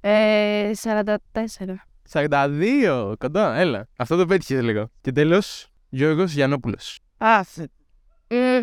Ε, 0.00 0.70
44. 0.74 1.86
42, 2.12 3.14
κοντά, 3.18 3.54
έλα. 3.54 3.88
Αυτό 3.96 4.16
το 4.16 4.26
πέτυχες 4.26 4.62
λίγο. 4.62 4.90
Και 5.00 5.12
τέλος, 5.12 5.68
Γιώργος 5.88 6.32
Γιαννόπουλος. 6.32 6.98
Α, 7.18 7.40
ε, 8.26 8.62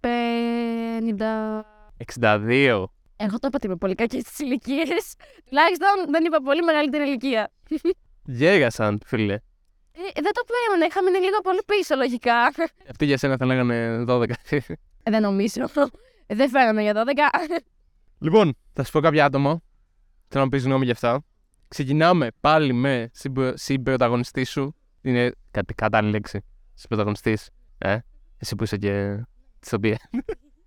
50. 0.00 1.64
62. 1.96 2.92
Εγώ 3.16 3.38
το 3.38 3.46
είπα 3.46 3.50
ότι 3.54 3.66
είμαι 3.66 3.76
πολύ 3.76 3.94
κακή 3.94 4.20
στι 4.20 4.44
ηλικίε. 4.44 4.84
Τουλάχιστον 5.44 5.88
δεν 6.10 6.24
είπα 6.24 6.38
πολύ 6.42 6.62
μεγαλύτερη 6.62 7.04
ηλικία. 7.04 7.50
Γέγασαν, 8.24 9.00
φίλε. 9.06 9.38
Ε, 9.94 10.20
δεν 10.22 10.32
το 10.32 10.42
περίμενα, 10.46 10.86
είχα 10.90 11.02
μείνει 11.02 11.18
λίγο 11.24 11.40
πολύ 11.42 11.60
πίσω 11.66 11.94
λογικά. 11.96 12.36
Αυτοί 12.90 13.04
για 13.04 13.16
σένα 13.18 13.36
θα 13.36 13.46
λέγανε 13.46 14.04
12. 14.08 14.30
Ε, 15.02 15.10
δεν 15.10 15.22
νομίζω. 15.22 15.62
Ε, 16.26 16.34
δεν 16.34 16.48
φαίνομαι 16.48 16.82
για 16.82 16.92
12. 16.94 17.60
λοιπόν, 18.18 18.56
θα 18.72 18.84
σου 18.84 18.92
πω 18.92 19.00
κάποια 19.00 19.24
άτομα. 19.24 19.60
Θέλω 20.28 20.44
να 20.44 20.50
πει 20.50 20.58
γνώμη 20.58 20.84
για 20.84 20.92
αυτά. 20.92 21.24
Ξεκινάμε 21.68 22.28
πάλι 22.40 22.72
με 22.72 23.10
συμπρο- 23.12 23.56
συμπροταγωνιστή 23.58 24.44
σου. 24.44 24.76
Είναι 25.02 25.32
κάτι 25.50 25.74
κατάλληλη 25.74 26.12
λέξη. 26.12 26.44
Συμπροταγωνιστής. 26.74 27.50
Ε, 27.78 27.98
εσύ 28.38 28.56
που 28.56 28.64
είσαι 28.64 28.76
και 28.76 29.24
ηθοποιία. 29.64 29.98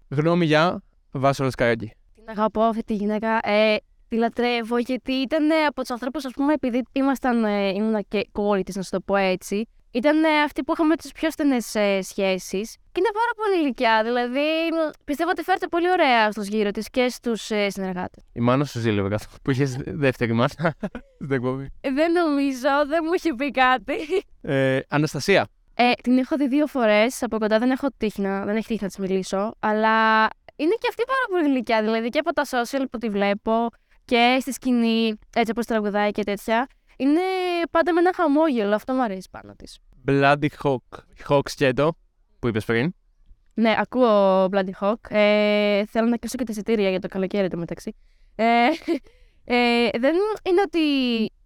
γνώμη 0.09 0.45
για 0.45 0.83
Βάσο 1.11 1.49
Σκαράκη. 1.49 1.91
Την 2.15 2.23
αγαπώ 2.29 2.61
αυτή 2.61 2.83
τη 2.83 2.93
γυναίκα. 2.95 3.39
Ε, 3.49 3.75
τη 4.15 4.21
λατρεύω 4.21 4.77
γιατί 4.77 5.11
ήταν 5.11 5.49
ε, 5.49 5.65
από 5.67 5.81
τους 5.81 5.89
ανθρώπους, 5.89 6.25
ας 6.25 6.31
πούμε, 6.33 6.53
επειδή 6.53 6.83
ήμασταν, 6.91 7.43
ε, 7.43 7.67
ήμουνα 7.69 8.01
και 8.01 8.27
κόρη 8.31 8.63
της, 8.63 8.75
να 8.75 8.81
σου 8.81 8.89
το 8.89 8.99
πω 8.99 9.15
έτσι. 9.15 9.67
Ήταν 9.91 10.23
ε, 10.23 10.41
αυτή 10.45 10.63
που 10.63 10.73
είχαμε 10.73 10.95
τις 10.95 11.11
πιο 11.11 11.31
στενές 11.31 11.75
ε, 11.75 12.01
σχέσεις. 12.01 12.75
Και 12.91 12.99
είναι 12.99 13.09
πάρα 13.13 13.31
πολύ 13.35 13.63
ηλικιά. 13.63 14.03
Δηλαδή, 14.03 14.39
μ, 14.39 14.89
πιστεύω 15.03 15.29
ότι 15.29 15.43
φέρεται 15.43 15.67
πολύ 15.67 15.89
ωραία 15.89 16.31
στους 16.31 16.47
γύρω 16.47 16.71
της 16.71 16.89
και 16.89 17.09
στους 17.09 17.51
ε, 17.51 17.69
συνεργάτες. 17.69 18.23
Η 18.33 18.39
μάνα 18.39 18.65
σου 18.65 18.79
ζήλευε 18.79 19.09
καθόλου 19.09 19.37
που 19.43 19.51
είχες 19.51 19.75
δεύτερη 19.85 20.33
μάνα 20.33 20.49
στην 21.23 21.31
εκπομπή. 21.31 21.69
Δεν 21.81 22.11
νομίζω, 22.11 22.69
δεν 22.87 23.03
μου 23.05 23.13
είχε 23.13 23.33
πει 23.33 23.51
κάτι. 23.51 23.95
Ε, 24.41 24.79
Αναστασία. 24.89 25.47
Ε, 25.73 25.91
την 26.03 26.17
έχω 26.17 26.35
δει 26.35 26.47
δύο 26.47 26.67
φορές. 26.67 27.23
Από 27.23 27.37
κοντά 27.37 27.59
δεν 27.59 27.71
έχω 27.71 27.87
τύχει 27.97 28.21
να, 28.21 28.45
δεν 28.45 28.55
έχει 28.55 28.67
τύχει 28.67 28.79
να 28.81 28.87
της 28.87 28.97
μιλήσω. 28.97 29.55
Αλλά 29.59 30.27
είναι 30.55 30.75
και 30.79 30.87
αυτή 30.89 31.03
πάρα 31.07 31.25
πολύ 31.29 31.53
γλυκιά. 31.53 31.81
Δηλαδή 31.81 32.09
και 32.09 32.19
από 32.19 32.33
τα 32.33 32.43
social 32.45 32.85
που 32.91 32.97
τη 32.97 33.09
βλέπω 33.09 33.69
και 34.05 34.37
στη 34.41 34.51
σκηνή, 34.51 35.19
έτσι 35.35 35.51
όπως 35.51 35.65
τραγουδάει 35.65 36.11
και 36.11 36.23
τέτοια. 36.23 36.67
Είναι 36.97 37.21
πάντα 37.71 37.93
με 37.93 37.99
ένα 37.99 38.11
χαμόγελο. 38.15 38.75
Αυτό 38.75 38.93
μου 38.93 39.03
αρέσει 39.03 39.27
πάνω 39.31 39.53
της. 39.55 39.79
Bloody 40.07 40.47
Hawk. 40.63 40.99
Hawk 41.27 41.49
σκέτο 41.49 41.97
που 42.39 42.47
είπες 42.47 42.65
πριν. 42.65 42.93
Ναι, 43.53 43.75
ακούω 43.77 44.45
Bloody 44.51 44.71
Hawk. 44.79 45.09
Ε, 45.09 45.85
θέλω 45.85 46.07
να 46.07 46.17
κλείσω 46.17 46.37
και 46.37 46.43
τα 46.43 46.51
εισιτήρια 46.51 46.89
για 46.89 46.99
το 46.99 47.07
καλοκαίρι 47.07 47.47
το 47.47 47.57
μεταξύ. 47.57 47.95
Ε, 48.35 48.45
ε, 49.55 49.89
δεν 49.99 50.15
είναι 50.43 50.61
ότι 50.65 50.81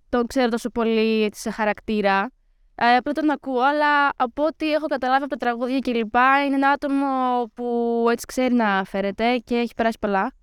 τον 0.10 0.28
ξέρω 0.28 0.50
τόσο 0.50 0.70
πολύ 0.70 1.24
έτσι, 1.24 1.42
σε 1.42 1.50
χαρακτήρα. 1.52 2.32
Ε, 2.76 2.96
απλά 2.96 3.12
τον 3.12 3.30
ακούω, 3.30 3.62
αλλά 3.62 4.10
από 4.16 4.46
ό,τι 4.46 4.72
έχω 4.72 4.86
καταλάβει 4.86 5.24
από 5.24 5.38
τα 5.38 5.46
τραγούδια 5.46 5.80
κλπ. 5.80 6.16
είναι 6.46 6.56
ένα 6.56 6.70
άτομο 6.70 7.06
που 7.54 8.06
έτσι 8.12 8.26
ξέρει 8.26 8.54
να 8.54 8.84
φέρεται 8.84 9.38
και 9.38 9.56
έχει 9.56 9.74
περάσει 9.76 9.98
πολλά. 10.00 10.34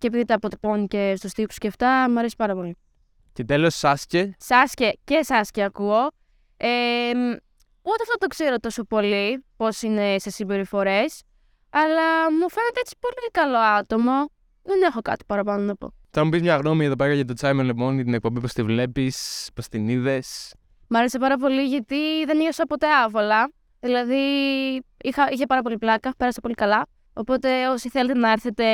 Και 0.00 0.06
επειδή 0.06 0.24
τα 0.24 0.34
αποτυπώνει 0.34 0.86
και 0.86 1.14
στου 1.16 1.28
τύπου 1.28 1.54
και 1.58 1.66
αυτά, 1.66 2.10
μου 2.10 2.18
αρέσει 2.18 2.36
πάρα 2.36 2.54
πολύ. 2.54 2.76
Και 3.32 3.44
τέλος, 3.44 3.74
Σάσκε. 3.74 4.36
Σάσκε 4.38 4.92
και 5.04 5.22
Σάσκε 5.22 5.62
ακούω. 5.62 6.08
Ε, 6.56 6.66
μ, 7.14 7.30
ούτε 7.82 8.02
αυτό 8.02 8.16
το 8.18 8.26
ξέρω 8.26 8.58
τόσο 8.58 8.84
πολύ, 8.84 9.44
πώς 9.56 9.82
είναι 9.82 10.18
σε 10.18 10.30
συμπεριφορές. 10.30 11.22
Αλλά 11.70 12.32
μου 12.32 12.50
φαίνεται 12.50 12.80
έτσι 12.80 12.94
πολύ 13.00 13.30
καλό 13.30 13.58
άτομο. 13.58 14.12
Δεν 14.62 14.82
έχω 14.82 15.00
κάτι 15.00 15.24
παραπάνω 15.24 15.62
να 15.62 15.74
πω. 15.76 15.92
Θα 16.10 16.24
μου 16.24 16.30
πεις 16.30 16.40
μια 16.40 16.56
γνώμη 16.56 16.84
εδώ 16.84 16.96
πέρα 16.96 17.14
για 17.14 17.24
το 17.24 17.32
τσάι 17.32 17.52
με 17.52 17.62
λεμόνι, 17.62 18.04
την 18.04 18.14
εκπομπή, 18.14 18.40
πώς 18.40 18.52
τη 18.52 18.62
βλέπεις, 18.62 19.48
πώς 19.54 19.68
την 19.68 19.88
είδες. 19.88 20.54
Μ' 20.88 20.96
άρεσε 20.96 21.18
πάρα 21.18 21.36
πολύ 21.36 21.62
γιατί 21.62 22.24
δεν 22.24 22.36
νιώσα 22.36 22.64
ποτέ 22.64 22.86
άβολα. 23.04 23.52
Δηλαδή 23.80 24.16
είχα, 25.02 25.30
είχε 25.30 25.46
πάρα 25.46 25.62
πολύ 25.62 25.78
πλάκα, 25.78 26.14
πέρασα 26.16 26.40
πολύ 26.40 26.54
καλά. 26.54 26.86
Οπότε 27.12 27.68
όσοι 27.68 27.88
θέλετε 27.88 28.18
να 28.18 28.30
έρθετε 28.30 28.64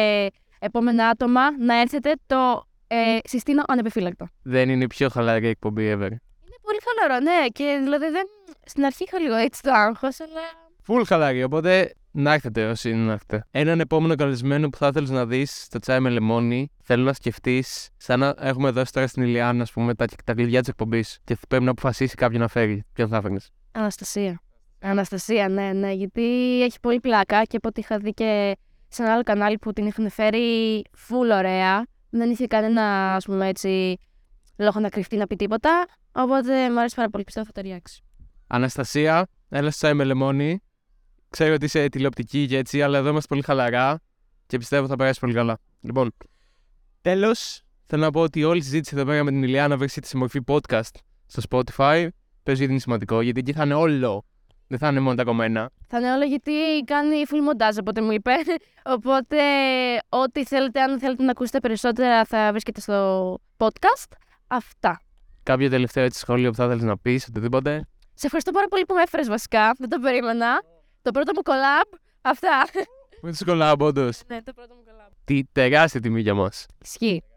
επόμενα 0.59 1.09
άτομα, 1.09 1.59
να 1.59 1.81
έρθετε 1.81 2.13
το 2.27 2.65
ε, 2.87 3.19
συστήνω 3.25 3.63
ανεπιφύλακτα. 3.67 4.31
Δεν 4.43 4.69
είναι 4.69 4.85
η 4.85 4.87
πιο 4.87 5.09
χαλαρή 5.09 5.47
εκπομπή 5.47 5.93
ever. 5.93 6.11
Είναι 6.11 6.59
πολύ 6.63 6.79
χαλαρό, 6.85 7.25
ναι. 7.25 7.47
Και 7.53 7.81
δηλαδή 7.83 8.11
δεν... 8.11 8.27
στην 8.65 8.85
αρχή 8.85 9.05
είχα 9.05 9.19
λίγο 9.19 9.35
έτσι 9.35 9.63
το 9.63 9.71
άγχος, 9.73 10.21
αλλά. 10.21 10.41
Full 10.87 11.03
χαλαρή, 11.07 11.43
οπότε 11.43 11.95
να 12.11 12.33
έρθετε 12.33 12.67
όσοι 12.67 12.91
είναι 12.91 13.05
να 13.05 13.13
έρθετε. 13.13 13.45
Έναν 13.51 13.81
επόμενο 13.81 14.15
καλεσμένο 14.15 14.69
που 14.69 14.77
θα 14.77 14.87
ήθελες 14.87 15.11
να 15.11 15.27
δεις 15.27 15.63
στο 15.63 15.79
τσάι 15.79 16.01
με 16.01 16.11
λεμόνι, 16.11 16.71
θέλω 16.83 17.05
να 17.05 17.13
σκεφτείς, 17.13 17.89
σαν 17.97 18.19
να 18.19 18.35
έχουμε 18.39 18.71
δώσει 18.71 18.93
τώρα 18.93 19.07
στην 19.07 19.23
Ηλιάνα, 19.23 19.63
ας 19.63 19.73
πούμε, 19.73 19.95
τα, 19.95 20.05
τα 20.25 20.35
κλειδιά 20.35 20.61
της 20.61 20.69
εκπομπής 20.69 21.19
και 21.25 21.37
πρέπει 21.49 21.65
να 21.65 21.71
αποφασίσει 21.71 22.15
κάποιον 22.15 22.41
να 22.41 22.49
φέρει. 22.49 22.85
Ποιον 22.93 23.09
θα 23.09 23.17
έφερνε. 23.17 23.39
Αναστασία. 23.73 24.41
Αναστασία, 24.81 25.49
ναι, 25.49 25.73
ναι. 25.73 25.93
Γιατί 25.93 26.23
έχει 26.63 26.81
πολύ 26.81 27.01
πλάκα 27.01 27.43
και 27.43 27.57
από 27.57 27.69
ό,τι 27.69 27.81
είχα 27.81 27.99
δει 27.99 28.13
και 28.13 28.57
σε 28.97 29.03
ένα 29.03 29.13
άλλο 29.13 29.23
κανάλι 29.23 29.59
που 29.59 29.73
την 29.73 29.87
είχαν 29.87 30.11
φέρει 30.11 30.83
full 31.09 31.31
ωραία. 31.33 31.87
Δεν 32.11 32.31
είχε 32.31 32.47
κανένα, 32.47 33.15
ας 33.15 33.25
πούμε 33.25 33.49
έτσι, 33.49 33.97
λόγο 34.57 34.81
να 34.81 34.89
κρυφτεί 34.89 35.17
να 35.17 35.27
πει 35.27 35.37
τίποτα. 35.37 35.87
Οπότε 36.13 36.71
μου 36.71 36.79
αρέσει 36.79 36.95
πάρα 36.95 37.11
πολύ, 37.11 37.25
πιστεύω 37.25 37.47
θα 37.47 37.53
ταιριάξει. 37.53 38.03
Αναστασία, 38.47 39.27
έλα 39.49 39.71
στο 39.71 39.79
τσάι 39.79 39.95
με 39.95 40.05
λεμόνι. 40.05 40.61
Ξέρω 41.31 41.55
ότι 41.55 41.65
είσαι 41.65 41.89
τηλεοπτική 41.89 42.47
και 42.47 42.57
έτσι, 42.57 42.83
αλλά 42.83 42.99
εδώ 42.99 43.09
είμαστε 43.09 43.29
πολύ 43.29 43.43
χαλαρά 43.43 44.01
και 44.47 44.59
πιστεύω 44.59 44.87
θα 44.87 44.97
περάσει 44.97 45.21
πολύ 45.21 45.33
καλά. 45.33 45.59
Λοιπόν, 45.81 46.13
τέλος, 47.01 47.63
θέλω 47.87 48.03
να 48.03 48.11
πω 48.11 48.21
ότι 48.21 48.45
όλη 48.45 48.59
η 48.59 48.63
συζήτηση 48.63 48.95
εδώ 48.97 49.05
πέρα 49.05 49.25
με 49.25 49.31
την 49.31 49.43
Ηλιάνα 49.43 49.77
βρίσκεται 49.77 50.07
σε 50.07 50.17
μορφή 50.17 50.41
podcast 50.47 50.95
στο 51.27 51.43
Spotify. 51.51 52.09
Παίζω 52.43 52.59
γιατί 52.59 52.73
είναι 52.73 52.81
σημαντικό, 52.81 53.21
γιατί 53.21 53.41
εκεί 53.41 53.53
θα 53.53 53.65
είναι 53.65 53.75
όλο. 53.75 54.25
Δεν 54.69 54.79
θα 54.79 54.89
είναι 54.89 55.01
μόνο 55.01 55.15
τα 55.15 55.25
κομμένα. 55.25 55.71
Θα 55.87 55.99
είναι 55.99 56.13
όλο 56.13 56.25
γιατί 56.25 56.53
κάνει 56.85 57.23
full 57.29 57.41
μοντάζ 57.43 57.79
από 57.79 57.91
ό,τι 57.91 58.01
μου 58.01 58.11
είπε. 58.11 58.33
Οπότε, 58.95 59.37
ό,τι 60.09 60.45
θέλετε, 60.45 60.81
αν 60.81 60.99
θέλετε 60.99 61.23
να 61.23 61.31
ακούσετε 61.31 61.61
περισσότερα, 61.61 62.25
θα 62.25 62.49
βρίσκεται 62.51 62.81
στο 62.81 63.39
podcast. 63.57 64.13
Αυτά. 64.47 65.01
Κάποιο 65.43 65.69
τελευταίο 65.71 66.05
έτσι 66.05 66.19
σχόλιο 66.19 66.51
που 66.51 66.57
θα 66.57 66.65
ήθελε 66.65 66.83
να 66.83 66.99
πεις, 66.99 67.27
οτιδήποτε; 67.29 67.87
Σε 68.15 68.27
ευχαριστώ 68.27 68.51
πάρα 68.53 68.67
πολύ 68.69 68.85
που 68.85 68.95
με 68.95 69.03
έφερες 69.03 69.29
βασικά. 69.29 69.75
Δεν 69.79 69.89
το 69.89 69.99
περίμενα. 69.99 70.63
Το 71.03 71.11
πρώτο 71.11 71.33
μου 71.35 71.43
collab. 71.45 71.99
Αυτά. 72.21 72.67
Που 73.21 73.23
είναι 73.23 73.31
δύσκολα, 73.31 73.73
όντως. 73.79 74.21
ναι, 74.27 74.43
το 74.43 74.53
πρώτο 74.53 74.75
μου 74.75 74.83
collab. 74.87 75.11
Τι 75.25 75.45
τεράστια 75.53 76.01
τιμή 76.01 76.21
για 76.21 76.35
μας. 76.35 76.67
Ισχύει. 76.85 77.23